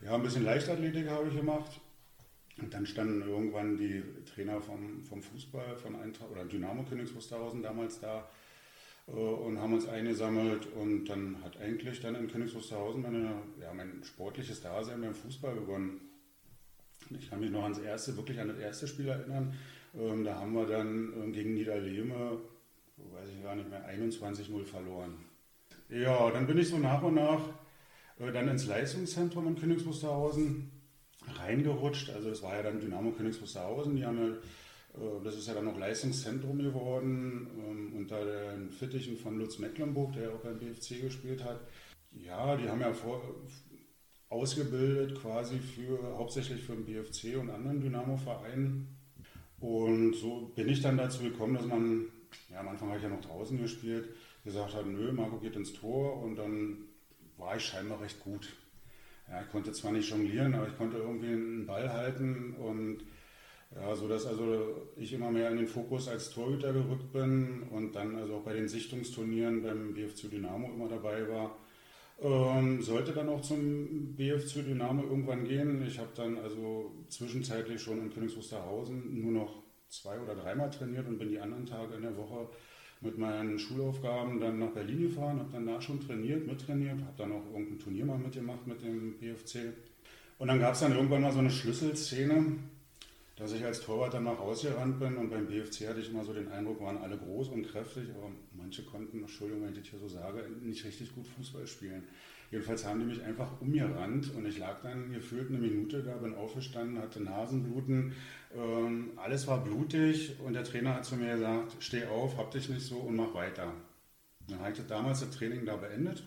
Ja, 0.00 0.14
ein 0.14 0.22
bisschen 0.22 0.44
Leichtathletik 0.44 1.08
habe 1.08 1.28
ich 1.28 1.36
gemacht. 1.36 1.80
Und 2.60 2.74
dann 2.74 2.86
standen 2.86 3.22
irgendwann 3.22 3.76
die 3.76 4.02
Trainer 4.34 4.60
vom, 4.60 5.02
vom 5.02 5.22
Fußball, 5.22 5.76
von 5.76 5.94
Eintracht 5.96 6.30
oder 6.30 6.44
Dynamo 6.44 6.82
Königs 6.82 7.14
Wusterhausen 7.14 7.62
damals 7.62 8.00
da 8.00 8.28
und 9.12 9.58
haben 9.58 9.72
uns 9.72 9.88
eingesammelt. 9.88 10.66
Und 10.74 11.06
dann 11.06 11.42
hat 11.42 11.56
eigentlich 11.58 12.00
dann 12.00 12.14
in 12.14 12.28
Königs 12.28 12.54
Wusterhausen 12.54 13.02
meine, 13.02 13.42
ja, 13.60 13.72
mein 13.74 14.02
sportliches 14.04 14.60
Dasein 14.60 15.00
beim 15.00 15.14
Fußball 15.14 15.54
begonnen. 15.54 16.00
Ich 17.10 17.30
kann 17.30 17.40
mich 17.40 17.50
noch 17.50 17.62
ans 17.62 17.78
erste, 17.78 18.16
wirklich 18.16 18.38
an 18.40 18.48
das 18.48 18.58
erste 18.58 18.86
Spiel 18.86 19.08
erinnern. 19.08 19.54
Ähm, 19.98 20.24
da 20.24 20.36
haben 20.36 20.52
wir 20.52 20.66
dann 20.66 21.12
ähm, 21.16 21.32
gegen 21.32 21.54
Niederlehme, 21.54 22.38
weiß 22.96 23.28
ich 23.34 23.42
gar 23.42 23.56
nicht 23.56 23.70
mehr, 23.70 23.88
21-0 23.88 24.64
verloren. 24.64 25.14
Ja, 25.88 26.30
dann 26.30 26.46
bin 26.46 26.58
ich 26.58 26.68
so 26.68 26.76
nach 26.76 27.02
und 27.02 27.14
nach 27.14 27.40
äh, 28.18 28.30
dann 28.30 28.48
ins 28.48 28.66
Leistungszentrum 28.66 29.46
in 29.48 29.56
Königs 29.56 29.86
Wusterhausen 29.86 30.70
reingerutscht. 31.26 32.10
Also 32.10 32.28
das 32.28 32.42
war 32.42 32.56
ja 32.56 32.62
dann 32.62 32.80
Dynamo 32.80 33.12
Königs 33.12 33.40
Wusterhausen, 33.40 33.96
die 33.96 34.04
haben 34.04 34.18
ja, 34.18 34.28
äh, 34.28 34.38
das 35.24 35.36
ist 35.36 35.48
ja 35.48 35.54
dann 35.54 35.64
noch 35.64 35.78
Leistungszentrum 35.78 36.58
geworden, 36.58 37.48
ähm, 37.58 37.92
unter 37.96 38.24
den 38.24 38.70
Fittichen 38.70 39.16
von 39.16 39.38
Lutz 39.38 39.58
Mecklenburg, 39.58 40.12
der 40.12 40.30
auch 40.32 40.40
beim 40.40 40.58
BFC 40.58 41.00
gespielt 41.00 41.44
hat. 41.44 41.60
Ja, 42.12 42.56
die 42.56 42.68
haben 42.68 42.80
ja 42.80 42.92
vor, 42.92 43.22
ausgebildet 44.28 45.20
quasi 45.20 45.58
für, 45.58 46.16
hauptsächlich 46.16 46.62
für 46.62 46.74
den 46.74 46.84
BFC 46.84 47.38
und 47.38 47.50
anderen 47.50 47.80
Dynamo-Vereinen. 47.80 48.96
Und 49.60 50.14
so 50.14 50.52
bin 50.54 50.68
ich 50.68 50.82
dann 50.82 50.96
dazu 50.96 51.22
gekommen, 51.22 51.54
dass 51.54 51.66
man, 51.66 52.06
ja, 52.50 52.60
am 52.60 52.68
Anfang 52.68 52.88
habe 52.88 52.98
ich 52.98 53.04
ja 53.04 53.10
noch 53.10 53.20
draußen 53.20 53.60
gespielt, 53.60 54.08
gesagt 54.44 54.74
hat, 54.74 54.86
nö, 54.86 55.12
Marco 55.12 55.38
geht 55.38 55.56
ins 55.56 55.72
Tor 55.72 56.22
und 56.22 56.36
dann 56.36 56.78
war 57.36 57.56
ich 57.56 57.64
scheinbar 57.64 58.00
recht 58.00 58.20
gut. 58.20 58.48
Ja, 59.28 59.42
ich 59.42 59.50
konnte 59.50 59.72
zwar 59.72 59.92
nicht 59.92 60.08
jonglieren, 60.08 60.54
aber 60.54 60.68
ich 60.68 60.76
konnte 60.76 60.96
irgendwie 60.98 61.28
einen 61.28 61.66
Ball 61.66 61.92
halten 61.92 62.54
und 62.54 63.04
ja, 63.74 63.94
so 63.94 64.08
dass 64.08 64.26
also 64.26 64.88
ich 64.96 65.12
immer 65.12 65.30
mehr 65.30 65.50
in 65.50 65.58
den 65.58 65.66
Fokus 65.66 66.08
als 66.08 66.30
Torhüter 66.30 66.72
gerückt 66.72 67.12
bin 67.12 67.64
und 67.70 67.94
dann 67.94 68.16
also 68.16 68.36
auch 68.36 68.42
bei 68.42 68.54
den 68.54 68.68
Sichtungsturnieren 68.68 69.62
beim 69.62 69.94
BFC 69.94 70.30
Dynamo 70.30 70.70
immer 70.72 70.88
dabei 70.88 71.28
war. 71.28 71.56
Ähm, 72.20 72.82
sollte 72.82 73.12
dann 73.12 73.28
auch 73.28 73.42
zum 73.42 74.16
BFC 74.16 74.64
Dynamo 74.64 75.02
irgendwann 75.02 75.44
gehen. 75.44 75.86
Ich 75.86 75.98
habe 75.98 76.10
dann 76.16 76.38
also 76.38 76.90
zwischenzeitlich 77.08 77.80
schon 77.80 77.98
in 77.98 78.12
Königs 78.12 78.36
Wusterhausen 78.36 79.20
nur 79.20 79.32
noch 79.32 79.62
zwei 79.88 80.18
oder 80.18 80.34
dreimal 80.34 80.70
trainiert 80.70 81.06
und 81.06 81.18
bin 81.18 81.30
die 81.30 81.38
anderen 81.38 81.66
Tage 81.66 81.94
in 81.94 82.02
der 82.02 82.16
Woche 82.16 82.48
mit 83.00 83.16
meinen 83.16 83.58
Schulaufgaben 83.58 84.40
dann 84.40 84.58
nach 84.58 84.70
Berlin 84.72 85.02
gefahren, 85.02 85.38
habe 85.38 85.52
dann 85.52 85.66
da 85.66 85.80
schon 85.80 86.00
trainiert, 86.00 86.46
mittrainiert, 86.46 87.00
habe 87.00 87.16
dann 87.16 87.32
auch 87.32 87.46
irgendein 87.52 87.78
Turnier 87.78 88.04
mal 88.04 88.18
mitgemacht 88.18 88.66
mit 88.66 88.82
dem 88.82 89.18
BFC. 89.18 89.72
Und 90.38 90.48
dann 90.48 90.58
gab 90.58 90.74
es 90.74 90.80
dann 90.80 90.94
irgendwann 90.94 91.22
mal 91.22 91.32
so 91.32 91.38
eine 91.38 91.50
Schlüsselszene, 91.50 92.56
dass 93.38 93.52
ich 93.52 93.64
als 93.64 93.80
Torwart 93.80 94.14
dann 94.14 94.24
nach 94.24 94.38
rausgerannt 94.38 94.98
bin 94.98 95.16
und 95.16 95.30
beim 95.30 95.46
BFC 95.46 95.88
hatte 95.88 96.00
ich 96.00 96.10
immer 96.10 96.24
so 96.24 96.32
den 96.32 96.50
Eindruck, 96.50 96.80
waren 96.80 96.98
alle 96.98 97.16
groß 97.16 97.48
und 97.50 97.70
kräftig, 97.70 98.08
aber 98.10 98.32
manche 98.52 98.82
konnten, 98.82 99.20
Entschuldigung, 99.20 99.62
wenn 99.62 99.72
ich 99.72 99.80
das 99.80 99.88
hier 99.88 99.98
so 100.00 100.08
sage, 100.08 100.44
nicht 100.60 100.84
richtig 100.84 101.14
gut 101.14 101.26
Fußball 101.28 101.66
spielen. 101.66 102.02
Jedenfalls 102.50 102.84
haben 102.84 102.98
die 102.98 103.06
mich 103.06 103.22
einfach 103.22 103.60
umgerannt 103.60 104.32
und 104.34 104.46
ich 104.46 104.58
lag 104.58 104.80
dann 104.82 105.12
gefühlt 105.12 105.50
eine 105.50 105.58
Minute 105.58 106.02
da, 106.02 106.16
bin 106.16 106.34
aufgestanden, 106.34 106.98
hatte 107.00 107.22
Nasenbluten, 107.22 108.12
ähm, 108.56 109.10
alles 109.16 109.46
war 109.46 109.62
blutig 109.62 110.40
und 110.44 110.54
der 110.54 110.64
Trainer 110.64 110.94
hat 110.94 111.04
zu 111.04 111.16
mir 111.16 111.34
gesagt, 111.34 111.76
steh 111.78 112.06
auf, 112.06 112.38
hab 112.38 112.50
dich 112.50 112.68
nicht 112.68 112.82
so 112.82 112.96
und 112.96 113.16
mach 113.16 113.34
weiter. 113.34 113.72
Dann 114.48 114.58
habe 114.60 114.72
ich 114.72 114.86
damals 114.86 115.20
das 115.20 115.30
Training 115.30 115.64
da 115.64 115.76
beendet, 115.76 116.24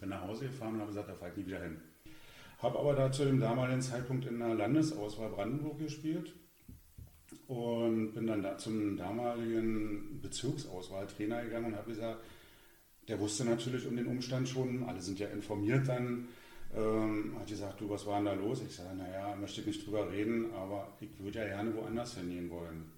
bin 0.00 0.08
nach 0.08 0.22
Hause 0.22 0.46
gefahren 0.46 0.74
und 0.74 0.80
habe 0.80 0.88
gesagt, 0.88 1.08
da 1.08 1.14
fahre 1.14 1.30
ich 1.30 1.36
nie 1.36 1.46
wieder 1.46 1.62
hin. 1.62 1.76
Habe 2.58 2.78
aber 2.78 2.94
da 2.94 3.12
zu 3.12 3.24
dem 3.24 3.40
damaligen 3.40 3.82
Zeitpunkt 3.82 4.26
in 4.26 4.38
der 4.38 4.54
Landesauswahl 4.54 5.28
Brandenburg 5.28 5.78
gespielt 5.78 6.32
und 7.48 8.12
bin 8.12 8.26
dann 8.26 8.42
da 8.42 8.56
zum 8.56 8.96
damaligen 8.96 10.20
Bezirksauswahltrainer 10.22 11.44
gegangen 11.44 11.66
und 11.66 11.76
habe 11.76 11.90
gesagt, 11.90 12.20
der 13.08 13.20
wusste 13.20 13.44
natürlich 13.44 13.86
um 13.86 13.96
den 13.96 14.06
Umstand 14.06 14.48
schon, 14.48 14.84
alle 14.84 15.00
sind 15.00 15.18
ja 15.18 15.28
informiert 15.28 15.86
dann, 15.86 16.28
ähm, 16.74 17.36
hat 17.38 17.46
gesagt, 17.46 17.80
du, 17.80 17.88
was 17.88 18.06
war 18.06 18.16
denn 18.16 18.24
da 18.24 18.32
los? 18.32 18.62
Ich 18.66 18.74
sage, 18.74 18.96
naja, 18.96 19.36
möchte 19.36 19.60
ich 19.60 19.66
nicht 19.66 19.86
drüber 19.86 20.10
reden, 20.10 20.52
aber 20.54 20.88
ich 21.00 21.08
würde 21.18 21.38
ja 21.38 21.46
gerne 21.46 21.74
woanders 21.74 22.16
hingehen 22.16 22.50
wollen. 22.50 22.90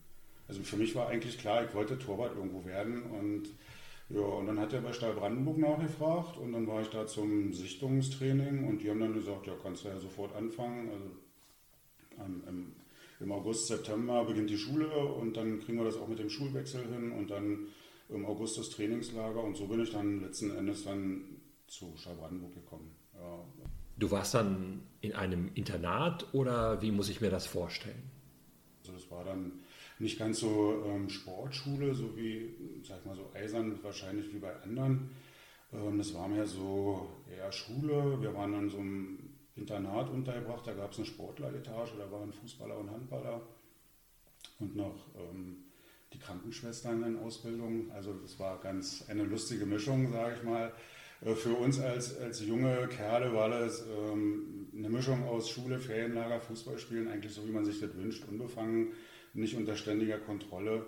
Also 0.47 0.63
für 0.63 0.77
mich 0.77 0.95
war 0.95 1.09
eigentlich 1.09 1.37
klar, 1.37 1.65
ich 1.65 1.75
wollte 1.75 1.99
Torwart 1.99 2.35
irgendwo 2.35 2.65
werden 2.65 3.03
und 3.03 3.51
ja, 4.11 4.21
und 4.21 4.47
dann 4.47 4.59
hat 4.59 4.73
er 4.73 4.81
bei 4.81 4.93
Stahl 4.93 5.13
Brandenburg 5.13 5.59
nachgefragt 5.59 6.39
und 6.39 6.53
dann 6.53 6.67
war 6.67 6.81
ich 6.81 6.89
da 6.89 7.07
zum 7.07 7.53
Sichtungstraining 7.53 8.67
und 8.67 8.83
die 8.83 8.89
haben 8.89 9.01
dann 9.01 9.13
gesagt, 9.13 9.47
ja, 9.47 9.53
kannst 9.63 9.85
du 9.85 9.89
ja 9.89 9.99
sofort 9.99 10.35
anfangen. 10.35 10.89
Also 10.91 11.05
ähm, 12.25 12.43
im, 12.49 12.73
im, 13.21 13.33
August, 13.33 13.67
September 13.67 14.25
beginnt 14.25 14.49
die 14.49 14.57
Schule 14.57 14.89
und 14.89 15.37
dann 15.37 15.61
kriegen 15.61 15.77
wir 15.77 15.85
das 15.85 15.97
auch 15.97 16.09
mit 16.09 16.19
dem 16.19 16.31
Schulwechsel 16.31 16.87
hin 16.87 17.13
und 17.13 17.31
dann 17.31 17.69
im 18.09 18.25
August 18.25 18.57
das 18.57 18.71
Trainingslager 18.71 19.43
und 19.43 19.57
so 19.57 19.67
bin 19.67 19.81
ich 19.81 19.91
dann 19.91 20.23
letzten 20.23 20.57
Endes 20.57 20.85
dann 20.85 21.25
zu 21.67 21.93
Stahl 21.97 22.15
Brandenburg 22.15 22.55
gekommen. 22.55 22.91
Ja. 23.15 23.45
Du 23.99 24.11
warst 24.11 24.33
dann 24.33 24.81
in 25.03 25.13
einem 25.13 25.51
Internat 25.55 26.33
oder 26.33 26.81
wie 26.81 26.93
muss 26.93 27.11
ich 27.11 27.21
mir 27.21 27.31
das 27.31 27.47
vorstellen? 27.47 28.11
Also 28.81 28.93
das 28.93 29.11
war 29.11 29.25
dann 29.25 29.53
nicht 29.99 30.19
ganz 30.19 30.41
so 30.41 30.85
ähm, 30.87 31.09
Sportschule, 31.09 31.95
so 31.95 32.17
wie, 32.17 32.55
sag 32.83 33.05
mal 33.05 33.17
so 33.17 33.31
eisern 33.35 33.79
wahrscheinlich 33.83 34.33
wie 34.33 34.39
bei 34.39 34.55
anderen. 34.63 35.11
Ähm, 35.73 35.99
das 35.99 36.15
war 36.15 36.29
mehr 36.29 36.47
so 36.47 37.09
eher 37.31 37.51
Schule. 37.53 38.21
Wir 38.21 38.35
waren 38.35 38.55
in 38.55 38.71
so 38.71 38.79
einem 38.79 39.19
Internat 39.57 40.11
untergebracht, 40.11 40.67
da 40.67 40.73
gab 40.73 40.93
es 40.93 40.99
eine 40.99 41.07
Sportleretage, 41.07 41.93
da 41.99 42.11
waren 42.13 42.33
Fußballer 42.33 42.79
und 42.79 42.91
Handballer 42.91 43.43
und 44.61 44.77
noch 44.77 45.07
ähm, 45.17 45.65
die 46.13 46.19
Krankenschwestern 46.19 47.03
in 47.03 47.19
Ausbildung. 47.19 47.91
Also 47.91 48.15
das 48.15 48.39
war 48.39 48.61
ganz 48.61 49.05
eine 49.09 49.25
lustige 49.25 49.67
Mischung, 49.67 50.13
sage 50.13 50.37
ich 50.37 50.43
mal. 50.45 50.73
Äh, 51.23 51.35
für 51.35 51.55
uns 51.55 51.81
als, 51.81 52.17
als 52.19 52.45
junge 52.47 52.89
Kerle 52.89 53.35
war 53.35 53.49
das 53.49 53.85
ähm, 53.87 54.69
eine 54.77 54.89
Mischung 54.89 55.25
aus 55.27 55.51
Schule, 55.51 55.81
Ferienlager, 55.81 56.41
Fußballspielen, 56.41 57.09
eigentlich 57.09 57.33
so 57.33 57.47
wie 57.47 57.53
man 57.53 57.65
sich 57.65 57.81
das 57.81 57.97
wünscht, 57.97 58.25
unbefangen 58.29 58.93
nicht 59.35 59.57
unter 59.57 59.77
ständiger 59.77 60.19
Kontrolle. 60.19 60.87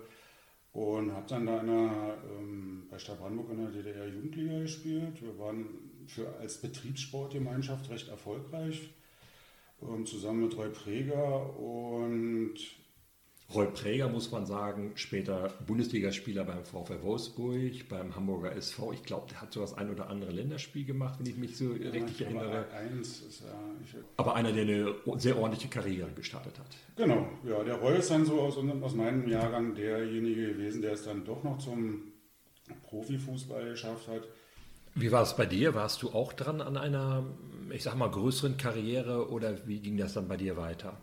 Und 0.73 1.11
habe 1.11 1.27
dann 1.27 1.45
da 1.45 1.59
einer, 1.59 2.17
ähm, 2.29 2.87
bei 2.89 2.97
Stadt 2.97 3.19
Brandenburg 3.19 3.51
in 3.51 3.57
der 3.57 3.71
DDR 3.71 4.07
Jugendliga 4.07 4.59
gespielt. 4.59 5.21
Wir 5.21 5.37
waren 5.37 5.65
für, 6.07 6.33
als 6.39 6.57
Betriebssportgemeinschaft 6.59 7.89
recht 7.89 8.07
erfolgreich, 8.07 8.89
ähm, 9.81 10.05
zusammen 10.05 10.43
mit 10.43 10.57
Roy 10.57 10.69
Preger 10.69 11.57
und 11.59 12.55
Roy 13.53 13.67
Präger, 13.67 14.07
muss 14.07 14.31
man 14.31 14.45
sagen, 14.45 14.91
später 14.95 15.51
Bundesligaspieler 15.67 16.43
beim 16.45 16.63
VfL 16.63 17.01
Wolfsburg, 17.01 17.89
beim 17.89 18.15
Hamburger 18.15 18.55
SV. 18.55 18.93
Ich 18.93 19.03
glaube, 19.03 19.27
der 19.29 19.41
hat 19.41 19.51
so 19.51 19.61
das 19.61 19.77
ein 19.77 19.89
oder 19.89 20.09
andere 20.09 20.31
Länderspiel 20.31 20.85
gemacht, 20.85 21.19
wenn 21.19 21.25
ich 21.27 21.37
mich 21.37 21.57
so 21.57 21.73
ja, 21.73 21.89
richtig 21.89 22.21
erinnere. 22.21 22.65
Eins 22.71 23.21
ist, 23.21 23.41
ja, 23.41 23.99
aber 24.17 24.35
einer, 24.35 24.51
der 24.51 24.63
eine 24.63 24.95
sehr 25.17 25.37
ordentliche 25.37 25.67
Karriere 25.67 26.11
gestartet 26.11 26.57
hat. 26.59 26.67
Genau, 26.95 27.27
ja, 27.43 27.63
der 27.63 27.75
Roy 27.75 27.97
ist 27.97 28.09
dann 28.09 28.25
so 28.25 28.39
aus, 28.39 28.57
aus 28.57 28.95
meinem 28.95 29.27
Jahrgang 29.27 29.75
derjenige 29.75 30.53
gewesen, 30.53 30.81
der 30.81 30.93
es 30.93 31.03
dann 31.03 31.25
doch 31.25 31.43
noch 31.43 31.57
zum 31.57 32.13
Profifußball 32.83 33.71
geschafft 33.71 34.07
hat. 34.07 34.27
Wie 34.95 35.11
war 35.11 35.23
es 35.23 35.35
bei 35.35 35.45
dir? 35.45 35.73
Warst 35.73 36.01
du 36.03 36.09
auch 36.11 36.33
dran 36.33 36.61
an 36.61 36.77
einer, 36.77 37.25
ich 37.69 37.83
sag 37.83 37.95
mal, 37.95 38.09
größeren 38.09 38.57
Karriere 38.57 39.29
oder 39.29 39.67
wie 39.67 39.79
ging 39.79 39.97
das 39.97 40.13
dann 40.13 40.27
bei 40.27 40.37
dir 40.37 40.57
weiter? 40.57 40.97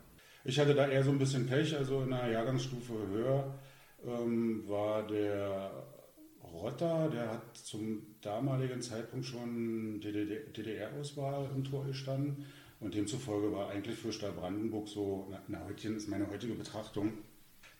Ich 0.48 0.58
hatte 0.58 0.74
da 0.74 0.88
eher 0.88 1.04
so 1.04 1.10
ein 1.10 1.18
bisschen 1.18 1.46
Pech, 1.46 1.76
also 1.76 2.00
in 2.00 2.10
einer 2.10 2.32
Jahrgangsstufe 2.32 2.94
höher 3.12 3.54
ähm, 4.02 4.66
war 4.66 5.06
der 5.06 5.70
Rotter, 6.42 7.10
der 7.10 7.30
hat 7.30 7.54
zum 7.54 8.16
damaligen 8.22 8.80
Zeitpunkt 8.80 9.26
schon 9.26 10.00
DDR-Auswahl 10.00 11.50
im 11.54 11.64
Tor 11.64 11.84
gestanden 11.84 12.46
und 12.80 12.94
demzufolge 12.94 13.52
war 13.52 13.68
eigentlich 13.68 13.98
für 13.98 14.10
Stadt 14.10 14.36
Brandenburg 14.36 14.88
so, 14.88 15.26
na, 15.30 15.42
na 15.48 15.68
ist 15.68 16.08
meine 16.08 16.30
heutige 16.30 16.54
Betrachtung, 16.54 17.12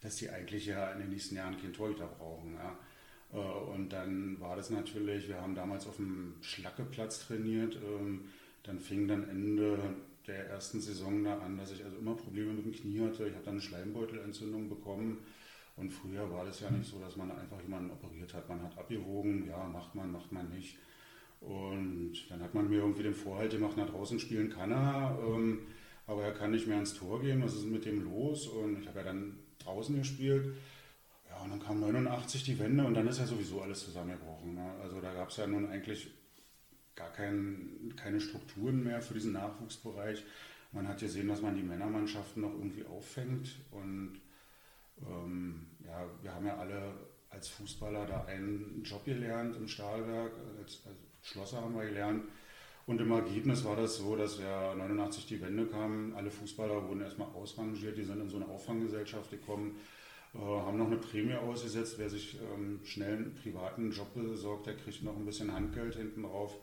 dass 0.03 0.17
die 0.17 0.29
eigentlich 0.29 0.67
ja 0.67 0.93
in 0.93 0.99
den 0.99 1.09
nächsten 1.09 1.37
Jahren 1.37 1.59
kein 1.59 1.73
Torhüter 1.73 2.07
brauchen. 2.19 2.53
Ja. 2.53 2.79
Äh, 3.33 3.73
und 3.73 3.95
dann 3.95 4.39
war 4.41 4.57
das 4.57 4.69
natürlich, 4.69 5.27
wir 5.27 5.41
haben 5.41 5.55
damals 5.55 5.87
auf 5.87 5.97
dem 5.97 6.35
Schlackeplatz 6.43 7.27
trainiert, 7.29 7.77
ähm, 7.77 8.27
dann 8.63 8.79
fing 8.79 9.09
dann 9.09 9.27
Ende 9.27 9.79
der 10.29 10.49
ersten 10.49 10.81
Saison 10.81 11.25
da 11.25 11.39
an, 11.39 11.57
dass 11.57 11.73
ich 11.73 11.85
also 11.85 11.97
immer 11.97 12.15
Probleme 12.15 12.53
mit 12.53 12.65
dem 12.65 12.73
Knie 12.73 13.01
hatte. 13.01 13.27
Ich 13.27 13.35
habe 13.35 13.45
dann 13.45 13.55
eine 13.55 13.63
Schleimbeutelentzündung 13.63 14.69
bekommen. 14.69 15.19
Und 15.77 15.91
früher 15.91 16.31
war 16.31 16.45
das 16.45 16.61
ja 16.61 16.71
nicht 16.71 16.89
so, 16.89 16.99
dass 16.99 17.17
man 17.17 17.31
einfach 17.31 17.61
jemanden 17.63 17.91
operiert 17.91 18.35
hat. 18.35 18.49
Man 18.49 18.63
hat 18.63 18.77
abgewogen, 18.77 19.47
ja, 19.47 19.65
macht 19.69 19.95
man, 19.95 20.11
macht 20.11 20.33
man 20.33 20.49
nicht. 20.51 20.77
Und 21.41 22.15
dann 22.29 22.43
hat 22.43 22.55
man 22.55 22.69
mir 22.69 22.79
irgendwie 22.79 23.05
den 23.05 23.15
Vorhalt 23.15 23.53
gemacht, 23.53 23.77
nach 23.77 23.89
draußen 23.89 24.19
spielen 24.19 24.51
kann 24.51 24.73
er, 24.73 25.17
ähm, 25.25 25.61
aber 26.07 26.25
er 26.25 26.33
kann 26.33 26.51
nicht 26.51 26.67
mehr 26.67 26.79
ins 26.79 26.95
Tor 26.95 27.21
gehen. 27.21 27.43
Was 27.43 27.55
ist 27.55 27.67
mit 27.67 27.85
dem 27.85 28.03
los? 28.03 28.49
Und 28.49 28.81
ich 28.81 28.89
habe 28.89 28.99
ja 28.99 29.05
dann 29.05 29.39
draußen 29.61 29.97
gespielt. 29.97 30.57
Ja, 31.29 31.45
und 31.45 31.51
dann 31.51 31.61
kam 31.61 31.81
89 31.81 32.43
die 32.43 32.59
Wende 32.59 32.85
und 32.85 32.95
dann 32.95 33.07
ist 33.07 33.19
ja 33.19 33.27
sowieso 33.27 33.63
alles 33.63 33.85
zusammengebrochen. 33.85 34.55
Ne? 34.55 34.73
Also 34.83 35.01
da 35.01 35.13
gab 35.13 35.29
es 35.29 35.37
ja 35.37 35.47
nun 35.47 35.69
eigentlich 35.69 36.11
gar 36.99 37.13
kein, 37.13 37.95
keine 37.97 38.21
Strukturen 38.21 38.83
mehr 38.83 39.01
für 39.01 39.15
diesen 39.15 39.33
Nachwuchsbereich. 39.33 40.25
Man 40.73 40.89
hat 40.89 40.99
gesehen, 40.99 41.29
dass 41.29 41.41
man 41.41 41.55
die 41.55 41.63
Männermannschaften 41.63 42.43
noch 42.43 42.53
irgendwie 42.53 42.85
auffängt. 42.85 43.57
Und 43.71 44.21
ähm, 45.07 45.67
ja, 45.87 46.05
wir 46.23 46.35
haben 46.35 46.47
ja 46.47 46.57
alle 46.59 46.93
als 47.31 47.49
Fußballer 47.49 48.05
da 48.07 48.25
einen 48.25 48.83
Job 48.85 49.05
gelernt 49.05 49.57
im 49.57 49.69
Stahlwerk. 49.69 50.33
Als, 50.59 50.83
als 50.87 50.97
Schlosser 51.23 51.63
haben 51.63 51.77
wir 51.77 51.87
gelernt. 51.87 52.25
Und 52.87 53.01
im 53.01 53.13
Ergebnis 53.13 53.65
war 53.65 53.77
das 53.77 53.99
so, 53.99 54.17
dass 54.17 54.41
ja 54.41 54.75
89 54.75 55.27
die 55.27 55.41
Wende 55.41 55.67
kam. 55.67 56.15
Alle 56.17 56.31
Fußballer 56.31 56.89
wurden 56.89 57.03
erstmal 57.03 57.29
ausrangiert, 57.29 57.97
die 57.97 58.03
sind 58.03 58.21
in 58.21 58.31
so 58.31 58.37
eine 58.37 58.49
Auffanggesellschaft 58.49 59.31
gekommen, 59.31 59.77
äh, 60.35 60.39
haben 60.39 60.79
noch 60.79 60.87
eine 60.87 60.97
Prämie 60.97 61.35
ausgesetzt. 61.35 61.97
Wer 61.99 62.09
sich 62.09 62.39
ähm, 62.41 62.81
schnell 62.85 63.17
einen 63.17 63.35
privaten 63.35 63.91
Job 63.91 64.15
besorgt, 64.15 64.67
der 64.67 64.77
kriegt 64.77 65.03
noch 65.03 65.17
ein 65.17 65.27
bisschen 65.27 65.53
Handgeld 65.53 65.97
hinten 65.97 66.23
drauf 66.23 66.59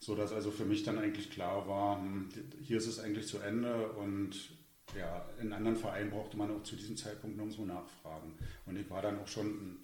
so 0.00 0.14
dass 0.14 0.32
also 0.32 0.50
für 0.50 0.64
mich 0.64 0.82
dann 0.82 0.98
eigentlich 0.98 1.30
klar 1.30 1.68
war, 1.68 1.98
hm, 1.98 2.28
hier 2.60 2.78
ist 2.78 2.86
es 2.86 2.98
eigentlich 2.98 3.28
zu 3.28 3.38
Ende 3.38 3.90
und 3.92 4.34
ja, 4.98 5.24
in 5.40 5.52
anderen 5.52 5.76
Vereinen 5.76 6.10
brauchte 6.10 6.36
man 6.36 6.50
auch 6.50 6.62
zu 6.62 6.74
diesem 6.74 6.96
Zeitpunkt 6.96 7.36
nirgendwo 7.36 7.64
nachfragen. 7.64 8.34
Und 8.66 8.76
ich 8.76 8.90
war 8.90 9.02
dann 9.02 9.20
auch 9.20 9.28
schon 9.28 9.78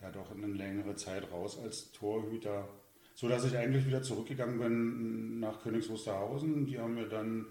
ja, 0.00 0.10
doch 0.10 0.30
eine 0.30 0.46
längere 0.46 0.94
Zeit 0.94 1.30
raus 1.32 1.58
als 1.58 1.90
Torhüter, 1.92 2.68
so 3.14 3.28
dass 3.28 3.44
ich 3.44 3.56
eigentlich 3.56 3.86
wieder 3.86 4.02
zurückgegangen 4.02 4.58
bin 4.58 5.40
nach 5.40 5.62
Königs 5.62 5.88
Wusterhausen. 5.88 6.66
Die 6.66 6.78
haben 6.78 6.94
mir 6.94 7.08
dann, 7.08 7.46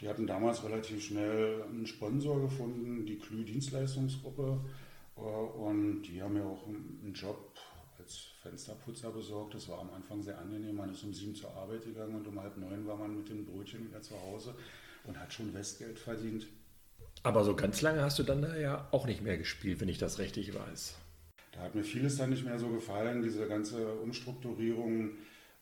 die 0.00 0.08
hatten 0.08 0.26
damals 0.26 0.64
relativ 0.64 1.04
schnell 1.04 1.62
einen 1.62 1.86
Sponsor 1.86 2.40
gefunden, 2.40 3.06
die 3.06 3.18
Klü 3.18 3.44
Dienstleistungsgruppe. 3.44 4.60
Und 5.14 6.02
die 6.02 6.22
haben 6.22 6.34
mir 6.34 6.46
auch 6.46 6.66
einen 6.66 7.12
Job 7.14 7.52
Fensterputzer 8.42 9.10
besorgt. 9.10 9.54
Das 9.54 9.68
war 9.68 9.80
am 9.80 9.90
Anfang 9.90 10.22
sehr 10.22 10.38
angenehm. 10.38 10.76
Man 10.76 10.90
ist 10.90 11.04
um 11.04 11.12
sieben 11.12 11.34
zur 11.34 11.54
Arbeit 11.54 11.84
gegangen 11.84 12.14
und 12.14 12.26
um 12.26 12.40
halb 12.40 12.56
neun 12.56 12.86
war 12.86 12.96
man 12.96 13.16
mit 13.16 13.28
dem 13.28 13.44
Brötchen 13.44 13.86
wieder 13.86 14.00
zu 14.00 14.20
Hause 14.20 14.54
und 15.04 15.18
hat 15.18 15.32
schon 15.32 15.52
Westgeld 15.52 15.98
verdient. 15.98 16.46
Aber 17.22 17.44
so 17.44 17.54
ganz 17.54 17.82
lange 17.82 18.02
hast 18.02 18.18
du 18.18 18.22
dann 18.22 18.42
da 18.42 18.56
ja 18.56 18.88
auch 18.92 19.06
nicht 19.06 19.22
mehr 19.22 19.36
gespielt, 19.36 19.80
wenn 19.80 19.88
ich 19.88 19.98
das 19.98 20.18
richtig 20.18 20.54
weiß. 20.54 20.96
Da 21.52 21.60
hat 21.60 21.74
mir 21.74 21.84
vieles 21.84 22.16
dann 22.16 22.30
nicht 22.30 22.44
mehr 22.44 22.58
so 22.58 22.68
gefallen, 22.68 23.22
diese 23.22 23.46
ganze 23.46 23.92
Umstrukturierung. 23.94 25.10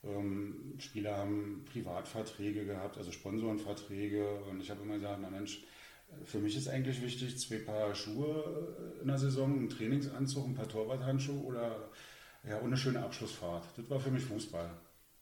Ähm, 0.05 0.75
Spieler 0.79 1.17
haben 1.17 1.65
Privatverträge 1.73 2.65
gehabt, 2.65 2.99
also 2.99 3.11
Sponsorenverträge. 3.11 4.25
Und 4.49 4.61
ich 4.61 4.71
habe 4.71 4.83
immer 4.83 4.95
gesagt, 4.95 5.19
na 5.21 5.31
Mensch, 5.31 5.65
für 6.25 6.39
mich 6.39 6.57
ist 6.57 6.69
eigentlich 6.69 7.03
wichtig, 7.03 7.39
zwei 7.39 7.59
Paar 7.59 7.95
Schuhe 7.95 8.77
in 9.01 9.09
der 9.09 9.19
Saison, 9.19 9.65
ein 9.65 9.69
Trainingsanzug, 9.69 10.47
ein 10.47 10.55
paar 10.55 10.69
Torwarthandschuhe 10.69 11.43
oder 11.43 11.91
ja, 12.45 12.59
und 12.59 12.67
eine 12.67 12.77
schöne 12.77 13.03
Abschlussfahrt. 13.03 13.65
Das 13.77 13.91
war 13.91 14.01
für 14.01 14.11
mich 14.11 14.25
Fußball. 14.25 14.71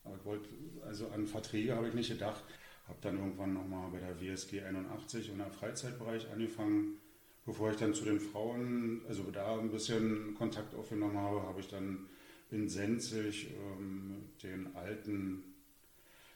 Aber 0.04 0.16
ich 0.16 0.24
wollte, 0.24 0.48
also 0.84 1.08
an 1.08 1.26
Verträge 1.26 1.74
habe 1.74 1.88
ich 1.88 1.94
nicht 1.94 2.10
gedacht. 2.10 2.42
Habe 2.88 2.98
dann 3.00 3.18
irgendwann 3.18 3.54
nochmal 3.54 3.90
bei 3.90 3.98
der 3.98 4.20
WSG 4.20 4.62
81 4.62 5.32
und 5.32 5.40
im 5.40 5.50
Freizeitbereich 5.50 6.30
angefangen. 6.30 6.98
Bevor 7.44 7.70
ich 7.70 7.76
dann 7.76 7.94
zu 7.94 8.04
den 8.04 8.20
Frauen, 8.20 9.02
also 9.08 9.22
da 9.30 9.58
ein 9.58 9.70
bisschen 9.70 10.34
Kontakt 10.34 10.74
aufgenommen 10.74 11.16
habe, 11.16 11.42
habe 11.42 11.60
ich 11.60 11.68
dann 11.68 12.06
in 12.50 12.68
Senzig 12.68 13.50
ähm, 13.50 14.30
den 14.42 14.74
alten 14.76 15.42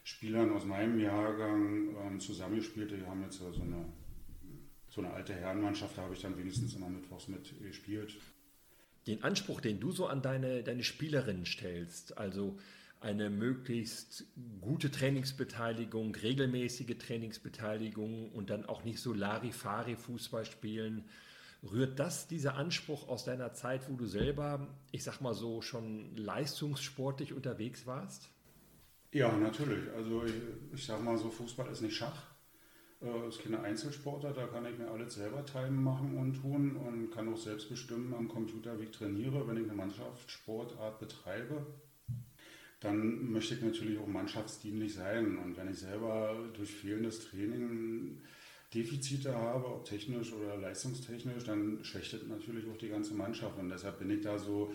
Spielern 0.03 0.53
aus 0.53 0.65
meinem 0.65 0.99
Jahrgang 0.99 1.97
ähm, 1.97 2.21
zusammengespielt. 2.21 2.91
Die 2.91 3.07
haben 3.07 3.23
jetzt 3.23 3.39
so 3.39 3.47
eine, 3.47 3.85
so 4.89 5.01
eine 5.01 5.13
alte 5.13 5.35
Herrenmannschaft, 5.35 5.97
da 5.97 6.03
habe 6.03 6.15
ich 6.15 6.23
dann 6.23 6.37
wenigstens 6.37 6.75
immer 6.75 6.89
mittwochs 6.89 7.29
mitgespielt. 7.29 8.17
Den 9.07 9.23
Anspruch, 9.23 9.61
den 9.61 9.81
du 9.81 9.93
so 9.93 10.07
an 10.07 10.23
deine, 10.23 10.63
deine 10.63 10.85
Spielerinnen 10.85 11.47
stellst, 11.47 12.19
also 12.19 12.59
eine 13.01 13.31
möglichst 13.31 14.27
gute 14.61 14.91
Trainingsbeteiligung, 14.91 16.15
regelmäßige 16.15 16.99
Trainingsbeteiligung 16.99 18.31
und 18.33 18.51
dann 18.51 18.67
auch 18.67 18.85
nicht 18.85 19.01
so 19.01 19.15
Larifari-Fußball 19.15 20.45
spielen, 20.45 21.05
Rührt 21.63 21.99
das, 21.99 22.27
dieser 22.27 22.55
Anspruch 22.55 23.09
aus 23.09 23.25
deiner 23.25 23.53
Zeit, 23.53 23.83
wo 23.91 23.95
du 23.95 24.07
selber, 24.07 24.67
ich 24.93 25.05
sag 25.05 25.21
mal 25.21 25.35
so, 25.35 25.61
schon 25.61 26.17
leistungssportlich 26.17 27.35
unterwegs 27.35 27.87
warst? 27.87 28.31
Ja, 29.13 29.37
natürlich. 29.37 29.91
Also 29.95 30.25
ich, 30.25 30.33
ich 30.73 30.87
sag 30.87 31.03
mal 31.03 31.19
so, 31.19 31.29
Fußball 31.29 31.71
ist 31.71 31.83
nicht 31.83 31.97
Schach. 31.97 32.30
Äh, 33.03 33.29
ist 33.29 33.43
keine 33.43 33.61
Einzelsportler, 33.61 34.33
da 34.33 34.47
kann 34.47 34.67
ich 34.67 34.79
mir 34.79 34.91
alles 34.91 35.15
selber 35.15 35.45
treiben, 35.45 35.83
machen 35.83 36.19
und 36.19 36.35
tun 36.35 36.77
und 36.77 37.11
kann 37.11 37.33
auch 37.33 37.39
selbst 37.39 37.71
bestimmen 37.71 38.13
am 38.15 38.29
Computer, 38.29 38.79
wie 38.79 38.85
ich 38.85 38.91
trainiere. 38.91 39.47
Wenn 39.49 39.57
ich 39.57 39.65
eine 39.65 39.75
Mannschaftssportart 39.75 40.99
betreibe, 40.99 41.67
dann 42.81 43.31
möchte 43.33 43.55
ich 43.55 43.63
natürlich 43.63 43.99
auch 43.99 44.07
mannschaftsdienlich 44.07 44.95
sein. 44.95 45.39
Und 45.39 45.57
wenn 45.57 45.71
ich 45.71 45.79
selber 45.79 46.35
durch 46.55 46.71
fehlendes 46.71 47.29
Training 47.31 48.23
Defizite 48.75 49.35
habe, 49.35 49.67
ob 49.67 49.85
technisch 49.85 50.33
oder 50.33 50.57
leistungstechnisch, 50.57 51.45
dann 51.45 51.83
schlechtet 51.83 52.29
natürlich 52.29 52.69
auch 52.69 52.77
die 52.77 52.89
ganze 52.89 53.15
Mannschaft. 53.15 53.59
Und 53.59 53.71
deshalb 53.71 53.99
bin 53.99 54.11
ich 54.11 54.21
da 54.21 54.39
so 54.39 54.73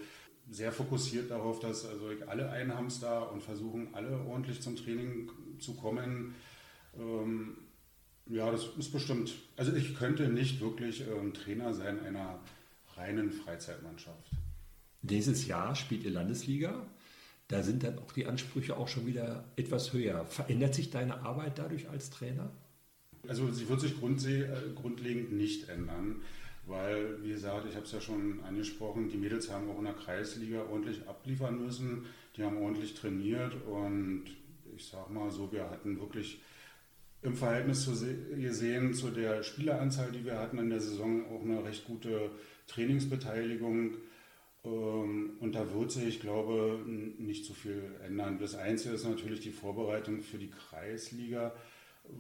sehr 0.50 0.72
fokussiert 0.72 1.29
darauf, 1.32 1.60
dass 1.60 1.86
also 1.86 2.10
alle 2.27 2.50
einhamster 2.50 3.32
und 3.32 3.41
versuchen 3.41 3.94
alle 3.94 4.20
ordentlich 4.25 4.62
zum 4.62 4.75
Training 4.75 5.29
zu 5.60 5.75
kommen. 5.75 6.36
Ähm, 6.98 7.58
ja, 8.27 8.51
das 8.51 8.67
ist 8.77 8.91
bestimmt. 8.91 9.34
Also 9.55 9.74
ich 9.74 9.96
könnte 9.96 10.27
nicht 10.29 10.60
wirklich 10.60 11.01
ähm, 11.01 11.34
Trainer 11.34 11.74
sein 11.74 12.00
einer 12.03 12.39
reinen 12.96 13.32
Freizeitmannschaft. 13.32 14.32
Dieses 15.01 15.46
Jahr 15.46 15.75
spielt 15.75 16.03
ihr 16.03 16.12
Landesliga. 16.12 16.86
Da 17.48 17.61
sind 17.61 17.83
dann 17.83 18.00
auch 18.00 18.11
die 18.11 18.25
Ansprüche 18.25 18.75
auch 18.75 18.88
schon 18.88 19.05
wieder 19.05 19.46
etwas 19.55 19.94
höher. 19.94 20.25
Verändert 20.25 20.74
sich 20.74 20.90
deine 20.90 21.22
Arbeit 21.22 21.59
dadurch 21.59 21.88
als 21.90 22.09
Trainer? 22.09 22.51
Also 23.27 23.51
sie 23.51 23.70
wird 23.70 23.81
sich 23.81 23.92
äh, 23.92 24.48
grundlegend 24.75 25.33
nicht 25.33 25.70
ändern, 25.70 26.22
weil, 26.66 27.22
wie 27.24 27.29
gesagt, 27.29 27.68
ich 27.70 27.75
habe 27.75 27.85
es 27.85 27.92
ja 27.92 28.01
schon 28.01 28.44
angesprochen, 28.44 29.09
die 29.09 29.18
Mädels 29.18 29.51
haben 29.51 29.70
auch 29.70 29.77
in 29.77 29.85
der 29.85 29.94
Kreisliga 29.94 30.64
ordentlich 30.72 31.07
abliefern 31.07 31.64
müssen, 31.64 32.05
die 32.35 32.44
haben 32.44 32.57
ordentlich 32.57 32.94
trainiert 32.94 33.55
und 33.68 34.24
ich 34.75 34.85
sage 34.85 35.11
mal 35.11 35.31
so, 35.31 35.51
wir 35.51 35.70
hatten 35.70 36.00
wirklich 36.00 36.40
im 37.25 37.35
Verhältnis 37.35 37.83
zu 37.83 37.92
gesehen 38.35 38.94
zu 38.94 39.09
der 39.09 39.44
Spieleranzahl, 39.44 40.11
die 40.11 40.25
wir 40.25 40.40
hatten 40.40 40.57
in 40.57 40.70
der 40.70 40.81
Saison, 40.81 41.25
auch 41.27 41.44
eine 41.44 41.64
recht 41.64 41.85
gute 41.85 42.31
Trainingsbeteiligung. 42.68 43.96
Ähm, 44.64 45.31
und 45.40 45.55
da 45.55 45.74
wird 45.74 45.92
sich, 45.92 46.07
ich 46.07 46.20
glaube, 46.20 46.79
nicht 46.85 47.46
so 47.46 47.53
viel 47.53 47.81
ändern. 48.05 48.40
Das 48.40 48.55
Einzige 48.55 48.96
ist 48.96 49.07
natürlich 49.07 49.42
die 49.42 49.51
Vorbereitung 49.51 50.22
für 50.22 50.38
die 50.38 50.50
Kreisliga 50.50 51.53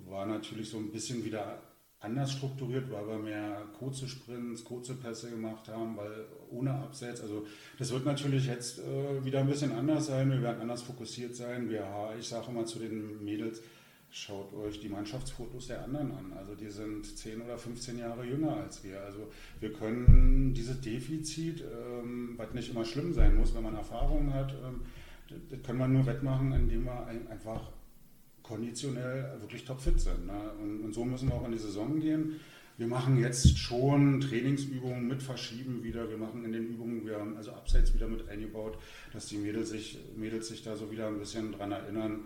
war 0.07 0.25
natürlich 0.25 0.69
so 0.69 0.77
ein 0.77 0.91
bisschen 0.91 1.23
wieder 1.23 1.59
anders 1.99 2.33
strukturiert, 2.33 2.91
weil 2.91 3.07
wir 3.07 3.17
mehr 3.17 3.63
kurze 3.77 4.07
Sprints, 4.07 4.63
kurze 4.63 4.95
Pässe 4.95 5.29
gemacht 5.31 5.67
haben, 5.67 5.97
weil 5.97 6.25
ohne 6.51 6.71
Abseits, 6.71 7.21
also 7.21 7.47
das 7.79 7.91
wird 7.91 8.05
natürlich 8.05 8.45
jetzt 8.45 8.79
äh, 8.79 9.23
wieder 9.25 9.39
ein 9.39 9.47
bisschen 9.47 9.71
anders 9.71 10.07
sein, 10.07 10.29
wir 10.29 10.41
werden 10.41 10.61
anders 10.61 10.83
fokussiert 10.83 11.35
sein. 11.35 11.69
Wir, 11.69 11.87
ich 12.19 12.27
sage 12.27 12.51
immer 12.51 12.65
zu 12.65 12.79
den 12.79 13.23
Mädels, 13.23 13.61
schaut 14.15 14.53
euch 14.53 14.79
die 14.79 14.87
Mannschaftsfotos 14.87 15.67
der 15.67 15.83
anderen 15.83 16.11
an. 16.11 16.33
Also 16.37 16.55
die 16.55 16.69
sind 16.69 17.05
10 17.05 17.41
oder 17.41 17.57
15 17.57 17.99
Jahre 17.99 18.23
jünger 18.25 18.55
als 18.55 18.81
wir. 18.81 19.01
Also 19.01 19.27
wir 19.59 19.73
können 19.73 20.53
dieses 20.53 20.79
Defizit, 20.79 21.61
ähm, 21.61 22.35
was 22.37 22.53
nicht 22.53 22.71
immer 22.71 22.85
schlimm 22.85 23.13
sein 23.13 23.35
muss, 23.35 23.53
wenn 23.53 23.63
man 23.63 23.75
Erfahrung 23.75 24.33
hat, 24.33 24.53
ähm, 24.65 24.81
das 25.49 25.61
kann 25.63 25.77
man 25.77 25.91
nur 25.91 26.05
wettmachen, 26.05 26.53
indem 26.53 26.85
wir 26.85 27.07
einfach 27.29 27.71
konditionell 28.41 29.35
wirklich 29.41 29.65
topfit 29.65 29.99
sind. 29.99 30.27
Ne? 30.27 30.51
Und, 30.61 30.81
und, 30.81 30.93
so 30.93 31.03
müssen 31.03 31.27
wir 31.27 31.35
auch 31.35 31.45
in 31.45 31.51
die 31.51 31.57
Saison 31.57 31.99
gehen. 31.99 32.39
Wir 32.77 32.87
machen 32.87 33.19
jetzt 33.19 33.57
schon 33.57 34.21
Trainingsübungen 34.21 35.07
mit 35.07 35.23
Verschieben 35.23 35.83
wieder. 35.83 36.09
Wir 36.09 36.17
machen 36.17 36.45
in 36.45 36.53
den 36.53 36.67
Übungen, 36.67 37.05
wir 37.05 37.19
haben 37.19 37.35
also 37.35 37.51
Abseits 37.51 37.93
wieder 37.93 38.07
mit 38.07 38.29
eingebaut, 38.29 38.77
dass 39.11 39.27
die 39.27 39.37
Mädels 39.37 39.71
sich, 39.71 39.97
Mädels 40.15 40.47
sich 40.47 40.63
da 40.63 40.77
so 40.77 40.89
wieder 40.89 41.07
ein 41.07 41.19
bisschen 41.19 41.51
dran 41.51 41.73
erinnern, 41.73 42.25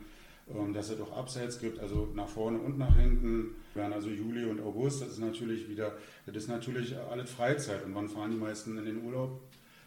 dass 0.74 0.90
es 0.90 0.98
doch 0.98 1.16
Abseits 1.16 1.60
gibt, 1.60 1.80
also 1.80 2.10
nach 2.16 2.28
vorne 2.28 2.60
und 2.60 2.78
nach 2.78 2.96
hinten. 2.98 3.56
Wir 3.74 3.84
haben 3.84 3.94
also 3.94 4.10
Juli 4.10 4.46
und 4.46 4.62
August, 4.62 5.02
das 5.02 5.10
ist 5.10 5.20
natürlich 5.20 5.70
wieder, 5.70 5.94
das 6.26 6.36
ist 6.36 6.50
natürlich 6.50 6.98
alles 6.98 7.30
Freizeit. 7.30 7.86
Und 7.86 7.96
wann 7.96 8.10
fahren 8.10 8.32
die 8.32 8.38
meisten 8.38 8.78
in 8.78 8.86
den 8.86 9.04
Urlaub? 9.04 9.40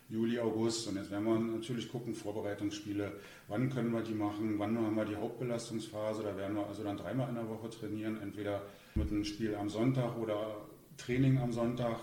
Juli, 0.09 0.39
August. 0.39 0.89
Und 0.89 0.97
jetzt 0.97 1.11
werden 1.11 1.25
wir 1.25 1.39
natürlich 1.39 1.91
gucken, 1.91 2.15
Vorbereitungsspiele, 2.15 3.13
wann 3.49 3.71
können 3.71 3.93
wir 3.93 4.03
die 4.03 4.15
machen, 4.15 4.59
wann 4.59 4.77
haben 4.77 4.95
wir 4.95 5.07
die 5.07 5.17
Hauptbelastungsphase. 5.17 6.23
Da 6.23 6.37
werden 6.37 6.55
wir 6.57 6.67
also 6.67 6.85
dann 6.85 6.99
dreimal 6.99 7.31
in 7.31 7.35
der 7.35 7.49
Woche 7.49 7.71
trainieren, 7.71 8.21
entweder 8.21 8.63
mit 8.95 9.11
einem 9.11 9.25
Spiel 9.25 9.55
am 9.55 9.71
Sonntag 9.71 10.19
oder 10.19 10.59
Training 10.99 11.39
am 11.39 11.53
Sonntag 11.53 11.99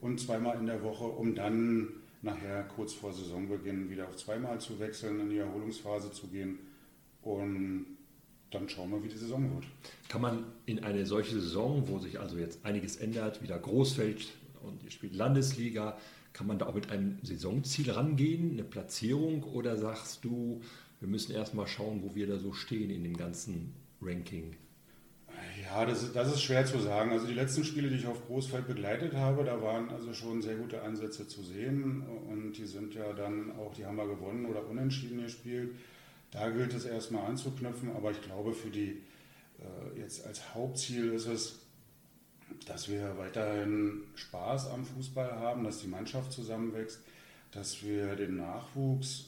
und 0.00 0.20
zweimal 0.20 0.58
in 0.58 0.66
der 0.66 0.82
Woche, 0.82 1.04
um 1.04 1.34
dann 1.34 1.88
nachher 2.22 2.64
kurz 2.64 2.92
vor 2.92 3.12
Saisonbeginn 3.12 3.88
wieder 3.88 4.08
auf 4.08 4.16
zweimal 4.16 4.60
zu 4.60 4.78
wechseln, 4.78 5.20
in 5.20 5.30
die 5.30 5.38
Erholungsphase 5.38 6.12
zu 6.12 6.26
gehen. 6.26 6.58
Und 7.26 7.86
dann 8.52 8.68
schauen 8.68 8.92
wir, 8.92 9.02
wie 9.02 9.08
die 9.08 9.16
Saison 9.16 9.52
wird. 9.52 9.64
Kann 10.08 10.20
man 10.20 10.44
in 10.64 10.84
eine 10.84 11.04
solche 11.06 11.34
Saison, 11.34 11.88
wo 11.88 11.98
sich 11.98 12.20
also 12.20 12.38
jetzt 12.38 12.64
einiges 12.64 12.96
ändert, 12.96 13.42
wieder 13.42 13.58
Großfeld 13.58 14.28
und 14.62 14.84
ihr 14.84 14.92
spielt 14.92 15.14
Landesliga, 15.14 15.98
kann 16.32 16.46
man 16.46 16.58
da 16.58 16.66
auch 16.66 16.74
mit 16.74 16.90
einem 16.90 17.18
Saisonziel 17.22 17.90
rangehen, 17.90 18.52
eine 18.52 18.62
Platzierung, 18.62 19.42
oder 19.42 19.76
sagst 19.76 20.24
du, 20.24 20.60
wir 21.00 21.08
müssen 21.08 21.32
erstmal 21.32 21.66
schauen, 21.66 22.02
wo 22.04 22.14
wir 22.14 22.28
da 22.28 22.38
so 22.38 22.52
stehen 22.52 22.90
in 22.90 23.02
dem 23.02 23.16
ganzen 23.16 23.74
Ranking? 24.00 24.54
Ja, 25.62 25.84
das 25.84 26.04
ist, 26.04 26.14
das 26.14 26.32
ist 26.32 26.42
schwer 26.42 26.64
zu 26.64 26.78
sagen. 26.78 27.10
Also 27.10 27.26
die 27.26 27.34
letzten 27.34 27.64
Spiele, 27.64 27.88
die 27.88 27.96
ich 27.96 28.06
auf 28.06 28.24
Großfeld 28.26 28.68
begleitet 28.68 29.14
habe, 29.14 29.42
da 29.42 29.60
waren 29.60 29.90
also 29.90 30.12
schon 30.12 30.42
sehr 30.42 30.54
gute 30.54 30.82
Ansätze 30.82 31.26
zu 31.26 31.42
sehen 31.42 32.04
und 32.30 32.52
die 32.52 32.66
sind 32.66 32.94
ja 32.94 33.12
dann 33.14 33.50
auch, 33.58 33.74
die 33.74 33.84
haben 33.84 33.96
wir 33.96 34.06
gewonnen 34.06 34.46
oder 34.46 34.66
unentschieden 34.68 35.22
gespielt. 35.22 35.74
Da 36.30 36.50
gilt 36.50 36.74
es 36.74 36.84
erstmal 36.84 37.26
anzuknüpfen, 37.26 37.90
aber 37.94 38.10
ich 38.10 38.20
glaube, 38.20 38.52
für 38.52 38.70
die 38.70 39.02
äh, 39.58 40.00
jetzt 40.00 40.26
als 40.26 40.54
Hauptziel 40.54 41.12
ist 41.12 41.26
es, 41.26 41.58
dass 42.66 42.88
wir 42.88 43.16
weiterhin 43.18 44.02
Spaß 44.14 44.70
am 44.70 44.84
Fußball 44.84 45.32
haben, 45.32 45.64
dass 45.64 45.80
die 45.80 45.88
Mannschaft 45.88 46.32
zusammenwächst, 46.32 47.00
dass 47.52 47.82
wir 47.82 48.16
den 48.16 48.36
Nachwuchs 48.36 49.26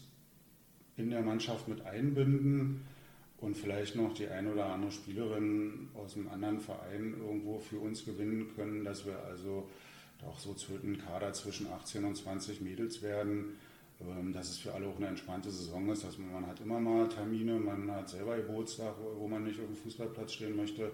in 0.97 1.11
der 1.11 1.23
Mannschaft 1.23 1.69
mit 1.69 1.85
einbinden 1.87 2.85
und 3.39 3.57
vielleicht 3.57 3.95
noch 3.95 4.15
die 4.15 4.29
ein 4.29 4.49
oder 4.49 4.67
andere 4.67 4.91
Spielerin 4.91 5.89
aus 5.95 6.17
einem 6.17 6.29
anderen 6.29 6.61
Verein 6.61 7.15
irgendwo 7.19 7.59
für 7.59 7.79
uns 7.79 8.05
gewinnen 8.05 8.53
können, 8.57 8.85
dass 8.85 9.07
wir 9.07 9.19
also 9.25 9.69
doch 10.21 10.39
so 10.41 10.57
ein 10.83 10.99
Kader 10.99 11.33
zwischen 11.33 11.69
18 11.69 12.05
und 12.05 12.17
20 12.17 12.61
Mädels 12.61 13.03
werden, 13.03 13.57
dass 14.33 14.51
es 14.51 14.59
für 14.59 14.73
alle 14.73 14.87
auch 14.87 14.97
eine 14.97 15.09
entspannte 15.09 15.51
Saison 15.51 15.89
ist, 15.91 16.05
dass 16.05 16.19
man, 16.19 16.33
man 16.33 16.47
hat 16.47 16.61
immer 16.61 16.79
mal 16.79 17.09
Termine, 17.09 17.59
man 17.59 17.91
hat 17.91 18.09
selber 18.09 18.37
Geburtstag, 18.37 18.95
wo 19.17 19.27
man 19.27 19.45
nicht 19.45 19.59
auf 19.59 19.67
dem 19.67 19.77
Fußballplatz 19.77 20.33
stehen 20.33 20.57
möchte. 20.57 20.93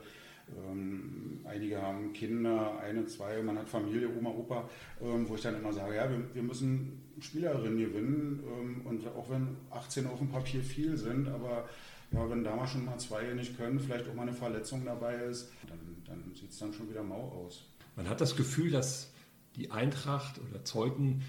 Ähm, 0.70 1.40
einige 1.44 1.80
haben 1.80 2.12
Kinder, 2.12 2.78
eine, 2.78 3.06
zwei, 3.06 3.42
man 3.42 3.58
hat 3.58 3.68
Familie, 3.68 4.08
Oma, 4.14 4.30
Opa, 4.30 4.68
ähm, 5.02 5.28
wo 5.28 5.34
ich 5.34 5.40
dann 5.40 5.56
immer 5.56 5.72
sage, 5.72 5.96
ja, 5.96 6.08
wir, 6.08 6.34
wir 6.34 6.42
müssen 6.42 7.02
Spielerinnen 7.20 7.78
gewinnen 7.78 8.42
ähm, 8.46 8.82
und 8.84 9.06
auch 9.08 9.30
wenn 9.30 9.56
18 9.70 10.06
auf 10.06 10.18
dem 10.18 10.28
Papier 10.28 10.62
viel 10.62 10.96
sind, 10.96 11.28
aber 11.28 11.68
ja, 12.12 12.28
wenn 12.28 12.44
da 12.44 12.54
mal 12.54 12.66
schon 12.66 12.84
mal 12.84 12.98
zwei 12.98 13.32
nicht 13.32 13.56
können, 13.56 13.80
vielleicht 13.80 14.08
auch 14.08 14.14
mal 14.14 14.22
eine 14.22 14.32
Verletzung 14.32 14.84
dabei 14.84 15.14
ist, 15.16 15.50
dann, 15.66 15.78
dann 16.04 16.34
sieht 16.34 16.50
es 16.50 16.58
dann 16.58 16.72
schon 16.72 16.90
wieder 16.90 17.02
mau 17.02 17.44
aus. 17.44 17.64
Man 17.96 18.08
hat 18.08 18.20
das 18.20 18.36
Gefühl, 18.36 18.70
dass 18.70 19.12
die 19.56 19.70
Eintracht 19.70 20.40
oder 20.48 20.64
Zeuthen 20.64 21.22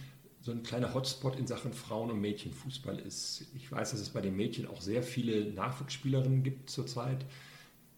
so 0.46 0.52
ein 0.52 0.62
kleiner 0.62 0.94
Hotspot 0.94 1.40
in 1.40 1.48
Sachen 1.48 1.74
Frauen- 1.74 2.12
und 2.12 2.22
Mädchenfußball 2.22 3.00
ist. 3.00 3.48
Ich 3.56 3.72
weiß, 3.72 3.90
dass 3.90 4.00
es 4.00 4.10
bei 4.10 4.22
den 4.22 4.36
Mädchen 4.36 4.68
auch 4.68 4.80
sehr 4.80 5.02
viele 5.02 5.52
Nachwuchsspielerinnen 5.52 6.44
gibt 6.44 6.70
zurzeit. 6.70 7.26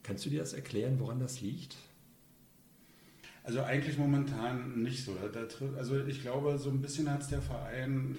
Kannst 0.02 0.26
du 0.26 0.30
dir 0.30 0.40
das 0.40 0.54
erklären, 0.54 0.98
woran 1.02 1.20
das 1.20 1.42
liegt? 1.42 1.76
Also 3.44 3.62
eigentlich 3.64 3.98
momentan 3.98 4.82
nicht 4.82 5.04
so. 5.04 5.18
Also 5.78 6.06
ich 6.06 6.22
glaube, 6.22 6.58
so 6.58 6.70
ein 6.70 6.82
bisschen 6.82 7.12
hat 7.12 7.22
es 7.22 7.28
der 7.28 7.42
Verein, 7.42 8.18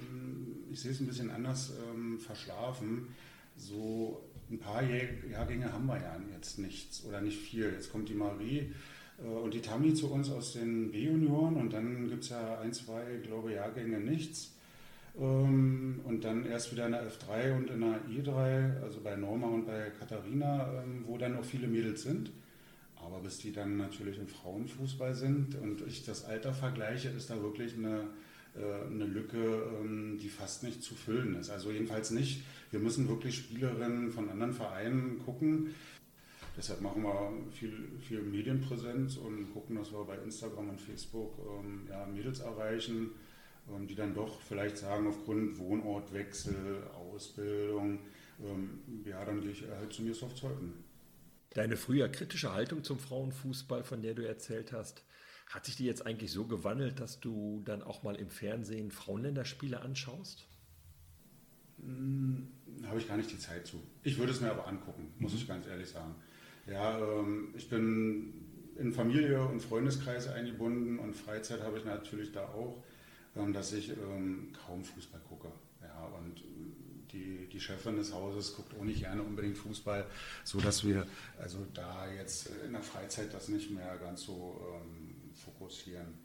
ich 0.70 0.80
sehe 0.80 0.90
es 0.90 1.00
ein 1.00 1.06
bisschen 1.06 1.30
anders, 1.30 1.72
ähm, 1.90 2.20
verschlafen. 2.20 3.08
So 3.56 4.22
ein 4.50 4.58
paar 4.58 4.82
Jahrgänge 4.82 5.72
haben 5.72 5.86
wir 5.86 6.02
ja 6.02 6.20
jetzt 6.34 6.58
nichts 6.58 7.02
oder 7.06 7.22
nicht 7.22 7.38
viel. 7.38 7.72
Jetzt 7.72 7.90
kommt 7.90 8.10
die 8.10 8.14
Marie 8.14 8.74
und 9.24 9.52
die 9.52 9.60
Tammy 9.60 9.94
zu 9.94 10.10
uns 10.12 10.30
aus 10.30 10.52
den 10.52 10.92
B-Junioren 10.92 11.56
und 11.56 11.72
dann 11.72 12.08
gibt 12.08 12.22
es 12.22 12.30
ja 12.30 12.60
ein, 12.60 12.72
zwei, 12.72 13.02
glaube 13.22 13.52
Jahrgänge 13.52 13.98
nichts. 13.98 14.52
Ähm, 15.18 16.00
und 16.04 16.24
dann 16.24 16.46
erst 16.46 16.72
wieder 16.72 16.86
in 16.86 16.92
der 16.92 17.10
F3 17.10 17.56
und 17.56 17.70
in 17.70 17.80
der 17.80 18.00
I3, 18.08 18.82
also 18.82 19.00
bei 19.00 19.16
Norma 19.16 19.48
und 19.48 19.66
bei 19.66 19.90
Katharina, 19.98 20.82
ähm, 20.82 21.04
wo 21.06 21.18
dann 21.18 21.36
auch 21.36 21.44
viele 21.44 21.66
Mädels 21.66 22.02
sind. 22.02 22.30
Aber 23.04 23.20
bis 23.20 23.38
die 23.38 23.52
dann 23.52 23.76
natürlich 23.76 24.18
im 24.18 24.28
Frauenfußball 24.28 25.14
sind 25.14 25.56
und 25.56 25.82
ich 25.86 26.04
das 26.04 26.24
Alter 26.24 26.52
vergleiche, 26.52 27.08
ist 27.08 27.30
da 27.30 27.40
wirklich 27.42 27.74
eine, 27.76 28.04
äh, 28.56 28.86
eine 28.86 29.06
Lücke, 29.06 29.62
ähm, 29.80 30.18
die 30.20 30.28
fast 30.28 30.62
nicht 30.62 30.82
zu 30.82 30.94
füllen 30.94 31.34
ist. 31.36 31.50
Also 31.50 31.72
jedenfalls 31.72 32.10
nicht. 32.10 32.42
Wir 32.70 32.80
müssen 32.80 33.08
wirklich 33.08 33.36
Spielerinnen 33.36 34.12
von 34.12 34.28
anderen 34.28 34.52
Vereinen 34.52 35.20
gucken. 35.24 35.74
Deshalb 36.58 36.80
machen 36.80 37.04
wir 37.04 37.32
viel, 37.52 37.88
viel 38.00 38.20
Medienpräsenz 38.20 39.16
und 39.16 39.52
gucken, 39.52 39.76
dass 39.76 39.92
wir 39.92 40.04
bei 40.04 40.16
Instagram 40.18 40.70
und 40.70 40.80
Facebook 40.80 41.38
ähm, 41.38 41.86
ja, 41.88 42.04
Mädels 42.04 42.40
erreichen, 42.40 43.12
ähm, 43.72 43.86
die 43.86 43.94
dann 43.94 44.12
doch 44.12 44.40
vielleicht 44.40 44.76
sagen, 44.76 45.06
aufgrund 45.06 45.56
Wohnortwechsel, 45.56 46.82
Ausbildung, 46.96 48.00
ähm, 48.40 48.80
ja, 49.04 49.24
dann 49.24 49.40
gehe 49.40 49.52
ich 49.52 49.62
halt 49.70 49.92
zu 49.92 50.02
mir 50.02 50.12
Soft 50.12 50.44
Deine 51.50 51.76
früher 51.76 52.08
kritische 52.08 52.52
Haltung 52.52 52.82
zum 52.82 52.98
Frauenfußball, 52.98 53.84
von 53.84 54.02
der 54.02 54.14
du 54.14 54.26
erzählt 54.26 54.72
hast, 54.72 55.04
hat 55.46 55.64
sich 55.64 55.76
die 55.76 55.84
jetzt 55.84 56.06
eigentlich 56.06 56.32
so 56.32 56.44
gewandelt, 56.44 56.98
dass 56.98 57.20
du 57.20 57.62
dann 57.66 57.84
auch 57.84 58.02
mal 58.02 58.16
im 58.16 58.30
Fernsehen 58.30 58.90
Frauenländerspiele 58.90 59.80
anschaust? 59.80 60.48
Hm, 61.80 62.48
Habe 62.84 62.98
ich 62.98 63.06
gar 63.06 63.16
nicht 63.16 63.30
die 63.30 63.38
Zeit 63.38 63.64
zu. 63.64 63.80
Ich 64.02 64.18
würde 64.18 64.32
es 64.32 64.40
mir 64.40 64.50
aber 64.50 64.66
angucken, 64.66 65.14
muss 65.20 65.32
mhm. 65.32 65.38
ich 65.38 65.46
ganz 65.46 65.68
ehrlich 65.68 65.88
sagen. 65.88 66.16
Ja, 66.70 66.98
ähm, 66.98 67.48
ich 67.56 67.68
bin 67.68 68.34
in 68.76 68.92
Familie 68.92 69.42
und 69.42 69.60
Freundeskreise 69.60 70.32
eingebunden 70.34 70.98
und 70.98 71.14
Freizeit 71.14 71.62
habe 71.62 71.78
ich 71.78 71.84
natürlich 71.84 72.32
da 72.32 72.44
auch, 72.44 72.82
ähm, 73.36 73.52
dass 73.52 73.72
ich 73.72 73.90
ähm, 73.90 74.52
kaum 74.66 74.84
Fußball 74.84 75.20
gucke. 75.28 75.48
Ja, 75.82 76.06
und 76.18 76.42
die, 77.12 77.48
die 77.50 77.60
Chefin 77.60 77.96
des 77.96 78.12
Hauses 78.12 78.54
guckt 78.54 78.74
auch 78.78 78.84
nicht 78.84 79.00
gerne 79.00 79.22
unbedingt 79.22 79.56
Fußball, 79.56 80.06
sodass 80.44 80.84
wir 80.84 81.06
also 81.40 81.66
da 81.72 82.06
jetzt 82.12 82.50
in 82.66 82.72
der 82.72 82.82
Freizeit 82.82 83.32
das 83.32 83.48
nicht 83.48 83.70
mehr 83.70 83.96
ganz 83.96 84.22
so 84.22 84.60
ähm, 84.74 85.32
fokussieren. 85.34 86.18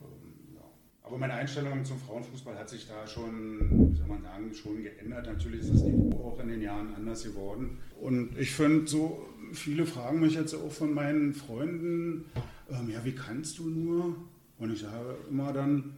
Ähm, 0.00 0.54
ja. 0.54 0.62
Aber 1.02 1.18
meine 1.18 1.34
Einstellung 1.34 1.84
zum 1.84 1.98
Frauenfußball 1.98 2.56
hat 2.56 2.70
sich 2.70 2.88
da 2.88 3.06
schon, 3.06 3.92
wie 3.92 3.96
soll 3.96 4.06
man 4.06 4.22
sagen, 4.22 4.54
schon 4.54 4.82
geändert. 4.82 5.26
Natürlich 5.26 5.60
ist 5.60 5.74
das 5.74 5.82
Niveau 5.82 6.28
auch 6.28 6.40
in 6.40 6.48
den 6.48 6.62
Jahren 6.62 6.94
anders 6.94 7.24
geworden. 7.24 7.78
Und 8.00 8.38
ich 8.38 8.52
finde 8.52 8.86
so, 8.86 9.28
viele 9.54 9.86
fragen 9.86 10.20
mich 10.20 10.34
jetzt 10.34 10.54
auch 10.54 10.72
von 10.72 10.92
meinen 10.92 11.34
Freunden, 11.34 12.24
ähm, 12.70 12.90
ja, 12.90 13.04
wie 13.04 13.14
kannst 13.14 13.58
du 13.58 13.68
nur? 13.68 14.16
Und 14.58 14.72
ich 14.72 14.80
sage 14.80 15.16
immer 15.30 15.52
dann, 15.52 15.96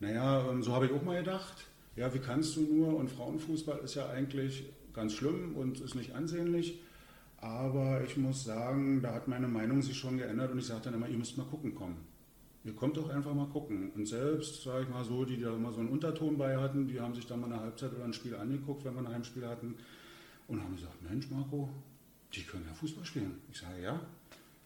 naja, 0.00 0.48
ähm, 0.50 0.62
so 0.62 0.72
habe 0.72 0.86
ich 0.86 0.92
auch 0.92 1.02
mal 1.02 1.18
gedacht 1.18 1.68
ja, 1.98 2.14
wie 2.14 2.20
kannst 2.20 2.54
du 2.56 2.60
nur? 2.60 2.96
Und 2.96 3.10
Frauenfußball 3.10 3.80
ist 3.80 3.96
ja 3.96 4.08
eigentlich 4.08 4.70
ganz 4.94 5.14
schlimm 5.14 5.56
und 5.56 5.80
ist 5.80 5.96
nicht 5.96 6.14
ansehnlich. 6.14 6.80
Aber 7.40 8.02
ich 8.04 8.16
muss 8.16 8.44
sagen, 8.44 9.02
da 9.02 9.14
hat 9.14 9.26
meine 9.26 9.48
Meinung 9.48 9.82
sich 9.82 9.98
schon 9.98 10.16
geändert 10.16 10.52
und 10.52 10.58
ich 10.58 10.66
sage 10.66 10.82
dann 10.84 10.94
immer, 10.94 11.08
ihr 11.08 11.18
müsst 11.18 11.36
mal 11.36 11.46
gucken 11.46 11.74
kommen. 11.74 11.96
Ihr 12.64 12.74
kommt 12.74 12.96
doch 12.96 13.08
einfach 13.08 13.34
mal 13.34 13.48
gucken. 13.48 13.90
Und 13.96 14.06
selbst, 14.06 14.62
sage 14.62 14.84
ich 14.84 14.88
mal 14.88 15.04
so, 15.04 15.24
die 15.24 15.40
da 15.40 15.54
immer 15.54 15.72
so 15.72 15.80
einen 15.80 15.88
Unterton 15.88 16.38
bei 16.38 16.56
hatten, 16.56 16.86
die 16.86 17.00
haben 17.00 17.14
sich 17.14 17.26
dann 17.26 17.40
mal 17.40 17.52
eine 17.52 17.60
Halbzeit 17.60 17.92
oder 17.92 18.04
ein 18.04 18.12
Spiel 18.12 18.36
angeguckt, 18.36 18.84
wenn 18.84 18.94
wir 18.94 19.00
ein 19.00 19.08
Heimspiel 19.08 19.46
hatten, 19.46 19.74
und 20.46 20.62
haben 20.62 20.76
gesagt, 20.76 21.02
Mensch 21.02 21.30
Marco, 21.30 21.68
die 22.34 22.42
können 22.42 22.64
ja 22.66 22.74
Fußball 22.74 23.04
spielen. 23.04 23.38
Ich 23.52 23.58
sage, 23.58 23.82
ja, 23.82 24.00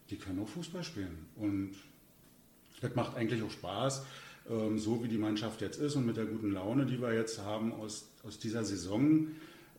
die 0.09 0.17
können 0.17 0.39
auch 0.39 0.49
Fußball 0.49 0.83
spielen. 0.83 1.25
Und 1.35 1.75
das 2.81 2.95
macht 2.95 3.15
eigentlich 3.15 3.41
auch 3.43 3.51
Spaß. 3.51 4.05
Ähm, 4.49 4.77
so 4.77 5.03
wie 5.03 5.07
die 5.07 5.17
Mannschaft 5.17 5.61
jetzt 5.61 5.79
ist 5.79 5.95
und 5.95 6.05
mit 6.05 6.17
der 6.17 6.25
guten 6.25 6.51
Laune, 6.51 6.85
die 6.85 7.01
wir 7.01 7.13
jetzt 7.13 7.39
haben 7.39 7.71
aus, 7.71 8.09
aus 8.23 8.39
dieser 8.39 8.65
Saison, 8.65 9.27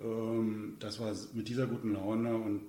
ähm, 0.00 0.76
dass 0.80 0.98
wir 0.98 1.14
mit 1.34 1.48
dieser 1.48 1.66
guten 1.66 1.92
Laune 1.92 2.34
und 2.34 2.62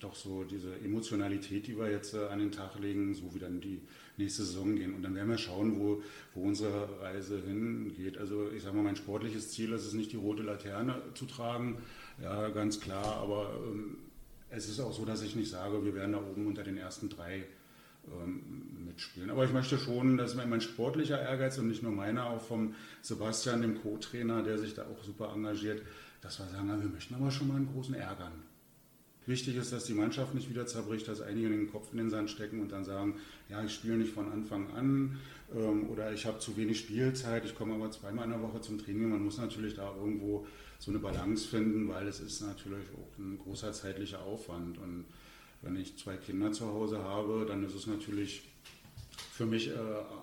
doch 0.00 0.14
so 0.14 0.44
diese 0.44 0.74
Emotionalität, 0.76 1.66
die 1.66 1.76
wir 1.76 1.90
jetzt 1.90 2.14
äh, 2.14 2.26
an 2.28 2.38
den 2.38 2.52
Tag 2.52 2.78
legen, 2.78 3.14
so 3.14 3.34
wie 3.34 3.38
dann 3.38 3.60
die 3.60 3.80
nächste 4.16 4.44
Saison 4.44 4.74
gehen. 4.74 4.94
Und 4.94 5.02
dann 5.02 5.14
werden 5.14 5.28
wir 5.28 5.38
schauen, 5.38 5.78
wo, 5.78 6.02
wo 6.34 6.42
unsere 6.42 7.00
Reise 7.00 7.42
hingeht. 7.42 8.16
Also 8.16 8.50
ich 8.50 8.62
sage 8.62 8.76
mal, 8.76 8.82
mein 8.82 8.96
sportliches 8.96 9.50
Ziel 9.50 9.72
ist 9.72 9.84
es 9.84 9.92
nicht, 9.92 10.12
die 10.12 10.16
rote 10.16 10.42
Laterne 10.42 11.02
zu 11.14 11.26
tragen, 11.26 11.78
ja, 12.22 12.48
ganz 12.50 12.80
klar, 12.80 13.16
aber 13.16 13.54
ähm, 13.66 13.98
es 14.54 14.68
ist 14.68 14.80
auch 14.80 14.92
so, 14.92 15.04
dass 15.04 15.22
ich 15.22 15.34
nicht 15.34 15.50
sage, 15.50 15.84
wir 15.84 15.94
werden 15.94 16.12
da 16.12 16.18
oben 16.18 16.46
unter 16.46 16.62
den 16.62 16.76
ersten 16.76 17.08
drei 17.08 17.44
ähm, 18.06 18.84
mitspielen. 18.86 19.30
Aber 19.30 19.44
ich 19.44 19.52
möchte 19.52 19.78
schon, 19.78 20.16
dass 20.16 20.34
mein 20.34 20.60
sportlicher 20.60 21.20
Ehrgeiz 21.20 21.58
und 21.58 21.68
nicht 21.68 21.82
nur 21.82 21.92
meiner, 21.92 22.26
auch 22.26 22.42
vom 22.42 22.74
Sebastian, 23.00 23.62
dem 23.62 23.80
Co-Trainer, 23.80 24.42
der 24.42 24.58
sich 24.58 24.74
da 24.74 24.82
auch 24.82 25.02
super 25.02 25.32
engagiert, 25.34 25.82
dass 26.20 26.38
wir 26.38 26.46
sagen, 26.46 26.68
wir 26.68 26.88
möchten 26.88 27.14
aber 27.14 27.30
schon 27.30 27.48
mal 27.48 27.56
einen 27.56 27.72
großen 27.72 27.94
ärgern. 27.94 28.32
Wichtig 29.24 29.56
ist, 29.56 29.72
dass 29.72 29.84
die 29.84 29.94
Mannschaft 29.94 30.34
nicht 30.34 30.50
wieder 30.50 30.66
zerbricht, 30.66 31.06
dass 31.06 31.20
einige 31.20 31.48
den 31.48 31.70
Kopf 31.70 31.92
in 31.92 31.98
den 31.98 32.10
Sand 32.10 32.28
stecken 32.28 32.60
und 32.60 32.72
dann 32.72 32.84
sagen, 32.84 33.16
ja, 33.48 33.64
ich 33.64 33.72
spiele 33.72 33.96
nicht 33.96 34.12
von 34.12 34.30
Anfang 34.32 34.72
an 34.74 35.18
ähm, 35.54 35.88
oder 35.90 36.12
ich 36.12 36.26
habe 36.26 36.40
zu 36.40 36.56
wenig 36.56 36.80
Spielzeit, 36.80 37.44
ich 37.44 37.54
komme 37.54 37.74
aber 37.74 37.90
zweimal 37.92 38.24
in 38.24 38.32
der 38.32 38.42
Woche 38.42 38.60
zum 38.60 38.78
Training. 38.78 39.10
Man 39.10 39.22
muss 39.22 39.38
natürlich 39.38 39.74
da 39.74 39.94
irgendwo 39.94 40.44
so 40.82 40.90
eine 40.90 40.98
Balance 40.98 41.46
finden, 41.46 41.88
weil 41.88 42.08
es 42.08 42.18
ist 42.18 42.40
natürlich 42.40 42.88
auch 42.90 43.16
ein 43.16 43.38
großer 43.38 43.72
zeitlicher 43.72 44.20
Aufwand. 44.22 44.78
Und 44.78 45.04
wenn 45.62 45.76
ich 45.76 45.96
zwei 45.96 46.16
Kinder 46.16 46.50
zu 46.50 46.66
Hause 46.66 46.98
habe, 47.04 47.46
dann 47.46 47.62
ist 47.64 47.76
es 47.76 47.86
natürlich 47.86 48.42
für 49.32 49.46
mich 49.46 49.68
äh, 49.68 49.74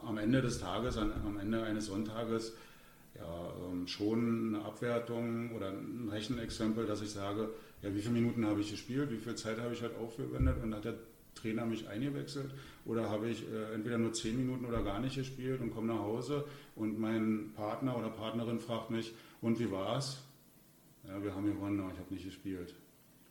am 0.06 0.18
Ende 0.18 0.42
des 0.42 0.60
Tages, 0.60 0.98
an, 0.98 1.14
am 1.26 1.40
Ende 1.40 1.64
eines 1.64 1.86
Sonntages, 1.86 2.52
ja, 3.16 3.54
ähm, 3.72 3.88
schon 3.88 4.54
eine 4.54 4.66
Abwertung 4.66 5.56
oder 5.56 5.70
ein 5.70 6.10
Rechenexempel, 6.12 6.86
dass 6.86 7.02
ich 7.02 7.12
sage, 7.12 7.52
ja, 7.82 7.96
wie 7.96 8.02
viele 8.02 8.16
Minuten 8.16 8.46
habe 8.46 8.60
ich 8.60 8.72
gespielt, 8.72 9.12
wie 9.12 9.18
viel 9.18 9.36
Zeit 9.36 9.60
habe 9.60 9.74
ich 9.74 9.82
halt 9.82 9.96
aufgewendet 9.96 10.58
und 10.62 10.76
hat 10.76 10.84
der 10.84 10.96
Trainer 11.36 11.66
mich 11.66 11.88
eingewechselt 11.88 12.52
oder 12.84 13.10
habe 13.10 13.30
ich 13.30 13.44
äh, 13.50 13.74
entweder 13.74 13.98
nur 13.98 14.12
zehn 14.12 14.36
Minuten 14.36 14.66
oder 14.66 14.84
gar 14.84 15.00
nicht 15.00 15.16
gespielt 15.16 15.62
und 15.62 15.74
komme 15.74 15.88
nach 15.88 16.00
Hause 16.00 16.44
und 16.76 17.00
mein 17.00 17.54
Partner 17.56 17.98
oder 17.98 18.10
Partnerin 18.10 18.60
fragt 18.60 18.90
mich, 18.92 19.14
und 19.42 19.58
wie 19.58 19.72
war's? 19.72 20.18
Ja, 21.10 21.24
wir 21.24 21.34
haben 21.34 21.46
gewonnen, 21.46 21.80
aber 21.80 21.92
ich 21.92 22.00
habe 22.00 22.14
nicht 22.14 22.26
gespielt. 22.26 22.76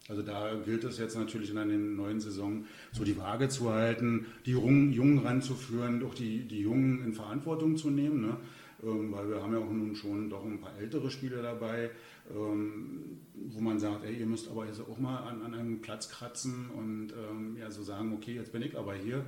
Also 0.08 0.22
da 0.22 0.54
gilt 0.64 0.84
es 0.84 0.98
jetzt 0.98 1.16
natürlich 1.16 1.50
in 1.50 1.56
der 1.56 1.66
neuen 1.66 2.18
Saison 2.18 2.64
so 2.92 3.04
die 3.04 3.16
Waage 3.18 3.48
zu 3.48 3.70
halten, 3.70 4.26
die 4.46 4.52
Jungen, 4.52 4.92
Jungen 4.92 5.18
ranzuführen, 5.18 6.02
auch 6.02 6.14
die, 6.14 6.48
die 6.48 6.60
Jungen 6.60 7.04
in 7.04 7.12
Verantwortung 7.12 7.76
zu 7.76 7.90
nehmen, 7.90 8.22
ne? 8.22 8.36
ähm, 8.82 9.12
weil 9.12 9.28
wir 9.28 9.42
haben 9.42 9.52
ja 9.52 9.58
auch 9.58 9.70
nun 9.70 9.94
schon 9.94 10.30
doch 10.30 10.44
ein 10.44 10.60
paar 10.60 10.76
ältere 10.78 11.10
Spieler 11.10 11.42
dabei, 11.42 11.90
ähm, 12.30 13.20
wo 13.34 13.60
man 13.60 13.78
sagt, 13.78 14.04
ey, 14.04 14.16
ihr 14.16 14.26
müsst 14.26 14.50
aber 14.50 14.66
jetzt 14.66 14.80
auch 14.80 14.98
mal 14.98 15.18
an, 15.18 15.42
an 15.42 15.54
einem 15.54 15.80
Platz 15.82 16.08
kratzen 16.08 16.70
und 16.70 17.12
ähm, 17.12 17.56
ja, 17.58 17.70
so 17.70 17.82
sagen, 17.82 18.12
okay, 18.14 18.34
jetzt 18.34 18.52
bin 18.52 18.62
ich 18.62 18.76
aber 18.76 18.94
hier. 18.94 19.24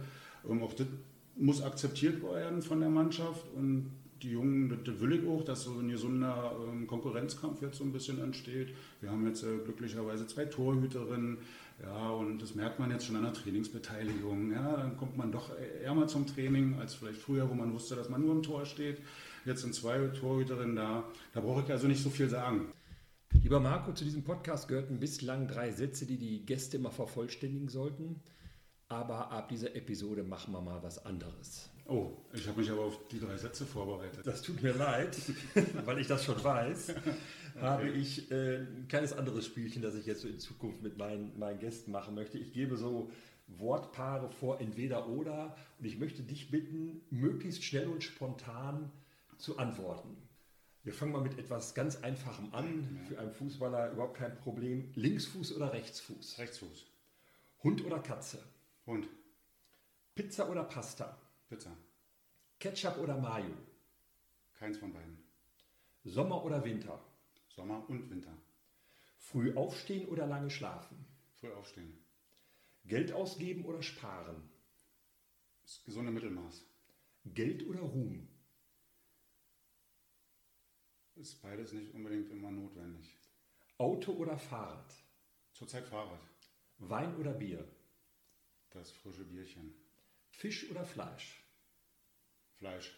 Ähm, 0.49 0.63
auch 0.63 0.73
das 0.73 0.87
muss 1.37 1.63
akzeptiert 1.63 2.23
werden 2.23 2.63
von 2.63 2.81
der 2.81 2.91
Mannschaft 2.91 3.45
und 3.55 3.91
die 4.23 4.31
Jungen, 4.31 4.83
das 4.85 5.01
will 5.01 5.13
ich 5.13 5.27
auch, 5.27 5.45
dass 5.45 5.65
so 5.65 5.73
ein 5.79 5.89
gesunder 5.89 6.55
ähm, 6.69 6.87
Konkurrenzkampf 6.87 7.63
jetzt 7.63 7.79
so 7.79 7.85
ein 7.85 7.93
bisschen 7.93 8.21
entsteht. 8.21 8.75
Wir 9.01 9.11
haben 9.11 9.27
jetzt 9.27 9.43
äh, 9.43 9.59
glücklicherweise 9.65 10.27
zwei 10.27 10.45
Torhüterinnen, 10.45 11.39
ja, 11.83 12.11
und 12.11 12.41
das 12.41 12.55
merkt 12.55 12.79
man 12.79 12.91
jetzt 12.91 13.07
schon 13.07 13.17
an 13.17 13.23
der 13.23 13.33
Trainingsbeteiligung. 13.33 14.53
Ja, 14.53 14.77
dann 14.77 14.97
kommt 14.97 15.17
man 15.17 15.33
doch 15.33 15.51
eher 15.83 15.95
mal 15.95 16.09
zum 16.09 16.27
Training 16.27 16.79
als 16.79 16.95
vielleicht 16.95 17.21
früher, 17.21 17.49
wo 17.49 17.55
man 17.55 17.73
wusste, 17.73 17.97
dass 17.97 18.11
man 18.11 18.21
nur 18.21 18.35
im 18.35 18.43
Tor 18.43 18.67
steht. 18.67 18.99
Jetzt 19.47 19.63
sind 19.63 19.75
zwei 19.75 19.99
Torhüterinnen 20.09 20.77
da. 20.77 21.05
Da 21.33 21.41
brauche 21.41 21.63
ich 21.63 21.71
also 21.71 21.87
nicht 21.87 22.03
so 22.03 22.11
viel 22.11 22.29
sagen. 22.29 22.67
Lieber 23.43 23.61
Marco, 23.61 23.95
zu 23.95 24.05
diesem 24.05 24.25
Podcast 24.25 24.69
gehörten 24.69 25.01
bislang 25.01 25.49
drei 25.49 25.73
Sätze, 25.73 26.05
die 26.05 26.19
die 26.19 26.45
Gäste 26.45 26.77
immer 26.77 26.91
vervollständigen 26.91 27.69
sollten. 27.69 28.21
Aber 28.89 29.31
ab 29.31 29.49
dieser 29.49 29.75
Episode 29.77 30.25
machen 30.25 30.53
wir 30.53 30.61
mal 30.61 30.83
was 30.83 31.07
anderes. 31.07 31.71
Oh, 31.91 32.17
ich 32.33 32.47
habe 32.47 32.61
mich 32.61 32.71
aber 32.71 32.83
auf 32.83 33.09
die 33.09 33.19
drei 33.19 33.37
Sätze 33.37 33.67
vorbereitet. 33.67 34.25
Das 34.25 34.43
tut 34.43 34.63
mir 34.63 34.73
leid, 34.73 35.17
weil 35.85 35.99
ich 35.99 36.07
das 36.07 36.25
schon 36.25 36.43
weiß. 36.43 36.91
okay. 36.91 37.11
Habe 37.61 37.89
ich 37.89 38.31
äh, 38.31 38.59
ein 38.59 38.87
kleines 38.89 39.13
anderes 39.13 39.45
Spielchen, 39.45 39.83
das 39.83 39.97
ich 39.97 40.07
jetzt 40.07 40.25
in 40.25 40.39
Zukunft 40.39 40.83
mit 40.83 40.99
meinen, 40.99 41.37
meinen 41.37 41.59
Gästen 41.59 41.91
machen 41.91 42.15
möchte. 42.15 42.39
Ich 42.39 42.53
gebe 42.53 42.77
so 42.77 43.11
Wortpaare 43.49 44.31
vor, 44.31 44.61
entweder 44.61 45.09
oder. 45.09 45.57
Und 45.81 45.85
ich 45.85 45.99
möchte 45.99 46.23
dich 46.23 46.53
bitten, 46.53 47.01
möglichst 47.11 47.65
schnell 47.65 47.89
und 47.89 48.05
spontan 48.05 48.93
zu 49.37 49.59
antworten. 49.59 50.17
Wir 50.85 50.93
fangen 50.93 51.11
mal 51.11 51.23
mit 51.23 51.41
etwas 51.41 51.75
ganz 51.75 52.05
Einfachem 52.05 52.55
an. 52.55 53.01
Für 53.09 53.19
einen 53.19 53.33
Fußballer 53.33 53.91
überhaupt 53.91 54.17
kein 54.17 54.37
Problem. 54.37 54.93
Linksfuß 54.95 55.57
oder 55.57 55.73
Rechtsfuß? 55.73 56.39
Rechtsfuß. 56.39 56.87
Hund 57.65 57.85
oder 57.85 57.99
Katze? 57.99 58.39
Hund. 58.87 59.09
Pizza 60.15 60.49
oder 60.49 60.63
Pasta? 60.63 61.19
Pizza. 61.51 61.77
Ketchup 62.61 62.99
oder 62.99 63.19
Mayo? 63.19 63.57
Keins 64.55 64.79
von 64.79 64.93
beiden. 64.93 65.19
Sommer 66.05 66.45
oder 66.45 66.65
Winter? 66.65 67.05
Sommer 67.49 67.91
und 67.91 68.09
Winter. 68.09 68.37
Früh 69.19 69.53
aufstehen 69.57 70.07
oder 70.07 70.29
lange 70.29 70.49
schlafen? 70.49 71.05
Früh 71.35 71.51
aufstehen. 71.53 71.99
Geld 72.85 73.13
ausgeben 73.13 73.65
oder 73.65 73.83
sparen? 73.83 74.49
Das 75.63 75.83
gesunde 75.83 76.13
Mittelmaß. 76.13 76.65
Geld 77.25 77.67
oder 77.67 77.81
Ruhm? 77.81 78.29
Ist 81.17 81.43
beides 81.43 81.73
nicht 81.73 81.93
unbedingt 81.93 82.31
immer 82.31 82.53
notwendig. 82.53 83.13
Auto 83.77 84.13
oder 84.13 84.39
Fahrrad? 84.39 84.95
Zurzeit 85.53 85.85
Fahrrad. 85.85 86.21
Wein 86.79 87.17
oder 87.17 87.33
Bier? 87.33 87.67
Das 88.71 88.93
frische 88.93 89.25
Bierchen. 89.25 89.75
Fisch 90.31 90.71
oder 90.71 90.85
Fleisch? 90.85 91.40
Fleisch. 92.61 92.95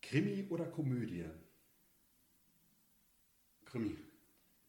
Krimi 0.00 0.46
oder 0.48 0.64
Komödie? 0.64 1.26
Krimi. 3.66 3.94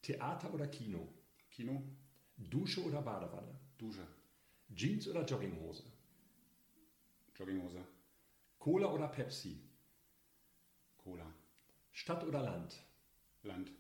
Theater 0.02 0.54
oder 0.54 0.68
Kino? 0.68 1.08
Kino. 1.50 1.82
Dusche 2.36 2.84
oder 2.84 3.02
Badewanne? 3.02 3.58
Dusche. 3.78 4.06
Jeans 4.76 5.08
oder 5.08 5.24
Jogginghose? 5.24 5.84
Jogginghose. 7.34 7.82
Cola 8.60 8.92
oder 8.92 9.08
Pepsi? 9.08 9.58
Cola. 10.98 11.34
Stadt 11.94 12.26
oder 12.26 12.42
Land? 12.42 12.84
Land. 13.44 13.72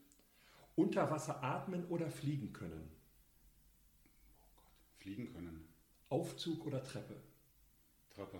Unter 0.75 1.11
Wasser 1.11 1.43
atmen 1.43 1.85
oder 1.87 2.09
fliegen 2.09 2.53
können? 2.53 2.89
Oh 4.39 4.51
Gott. 4.55 4.73
Fliegen 4.99 5.33
können. 5.33 5.67
Aufzug 6.07 6.65
oder 6.65 6.81
Treppe? 6.81 7.21
Treppe. 8.09 8.39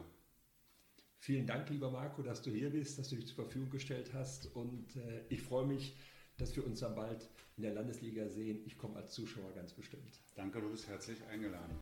Vielen 1.25 1.47
Dank, 1.47 1.67
lieber 1.71 1.89
Marco, 1.89 2.21
dass 2.21 2.43
du 2.43 2.51
hier 2.51 2.69
bist, 2.69 2.99
dass 2.99 3.09
du 3.09 3.15
dich 3.15 3.25
zur 3.25 3.37
Verfügung 3.37 3.71
gestellt 3.71 4.11
hast. 4.13 4.55
Und 4.55 4.95
äh, 4.95 5.21
ich 5.29 5.41
freue 5.41 5.65
mich, 5.65 5.95
dass 6.37 6.55
wir 6.55 6.63
uns 6.63 6.81
dann 6.81 6.93
bald 6.93 7.27
in 7.57 7.63
der 7.63 7.73
Landesliga 7.73 8.29
sehen. 8.29 8.61
Ich 8.67 8.77
komme 8.77 8.97
als 8.97 9.13
Zuschauer 9.13 9.51
ganz 9.55 9.73
bestimmt. 9.73 10.21
Danke, 10.35 10.61
du 10.61 10.69
bist 10.69 10.87
herzlich 10.87 11.17
eingeladen. 11.25 11.79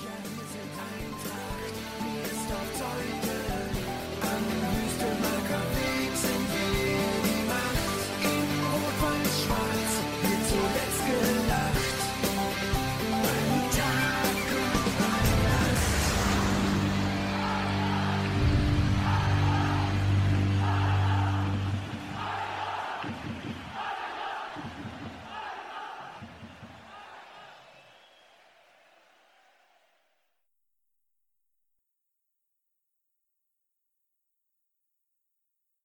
Ja, 0.00 0.18
wir 0.22 0.46
sind 0.52 0.70
Eintracht, 0.98 2.02
mir 2.02 2.22
ist 2.24 2.52
auf 2.52 2.74
Zeuge. 2.74 3.41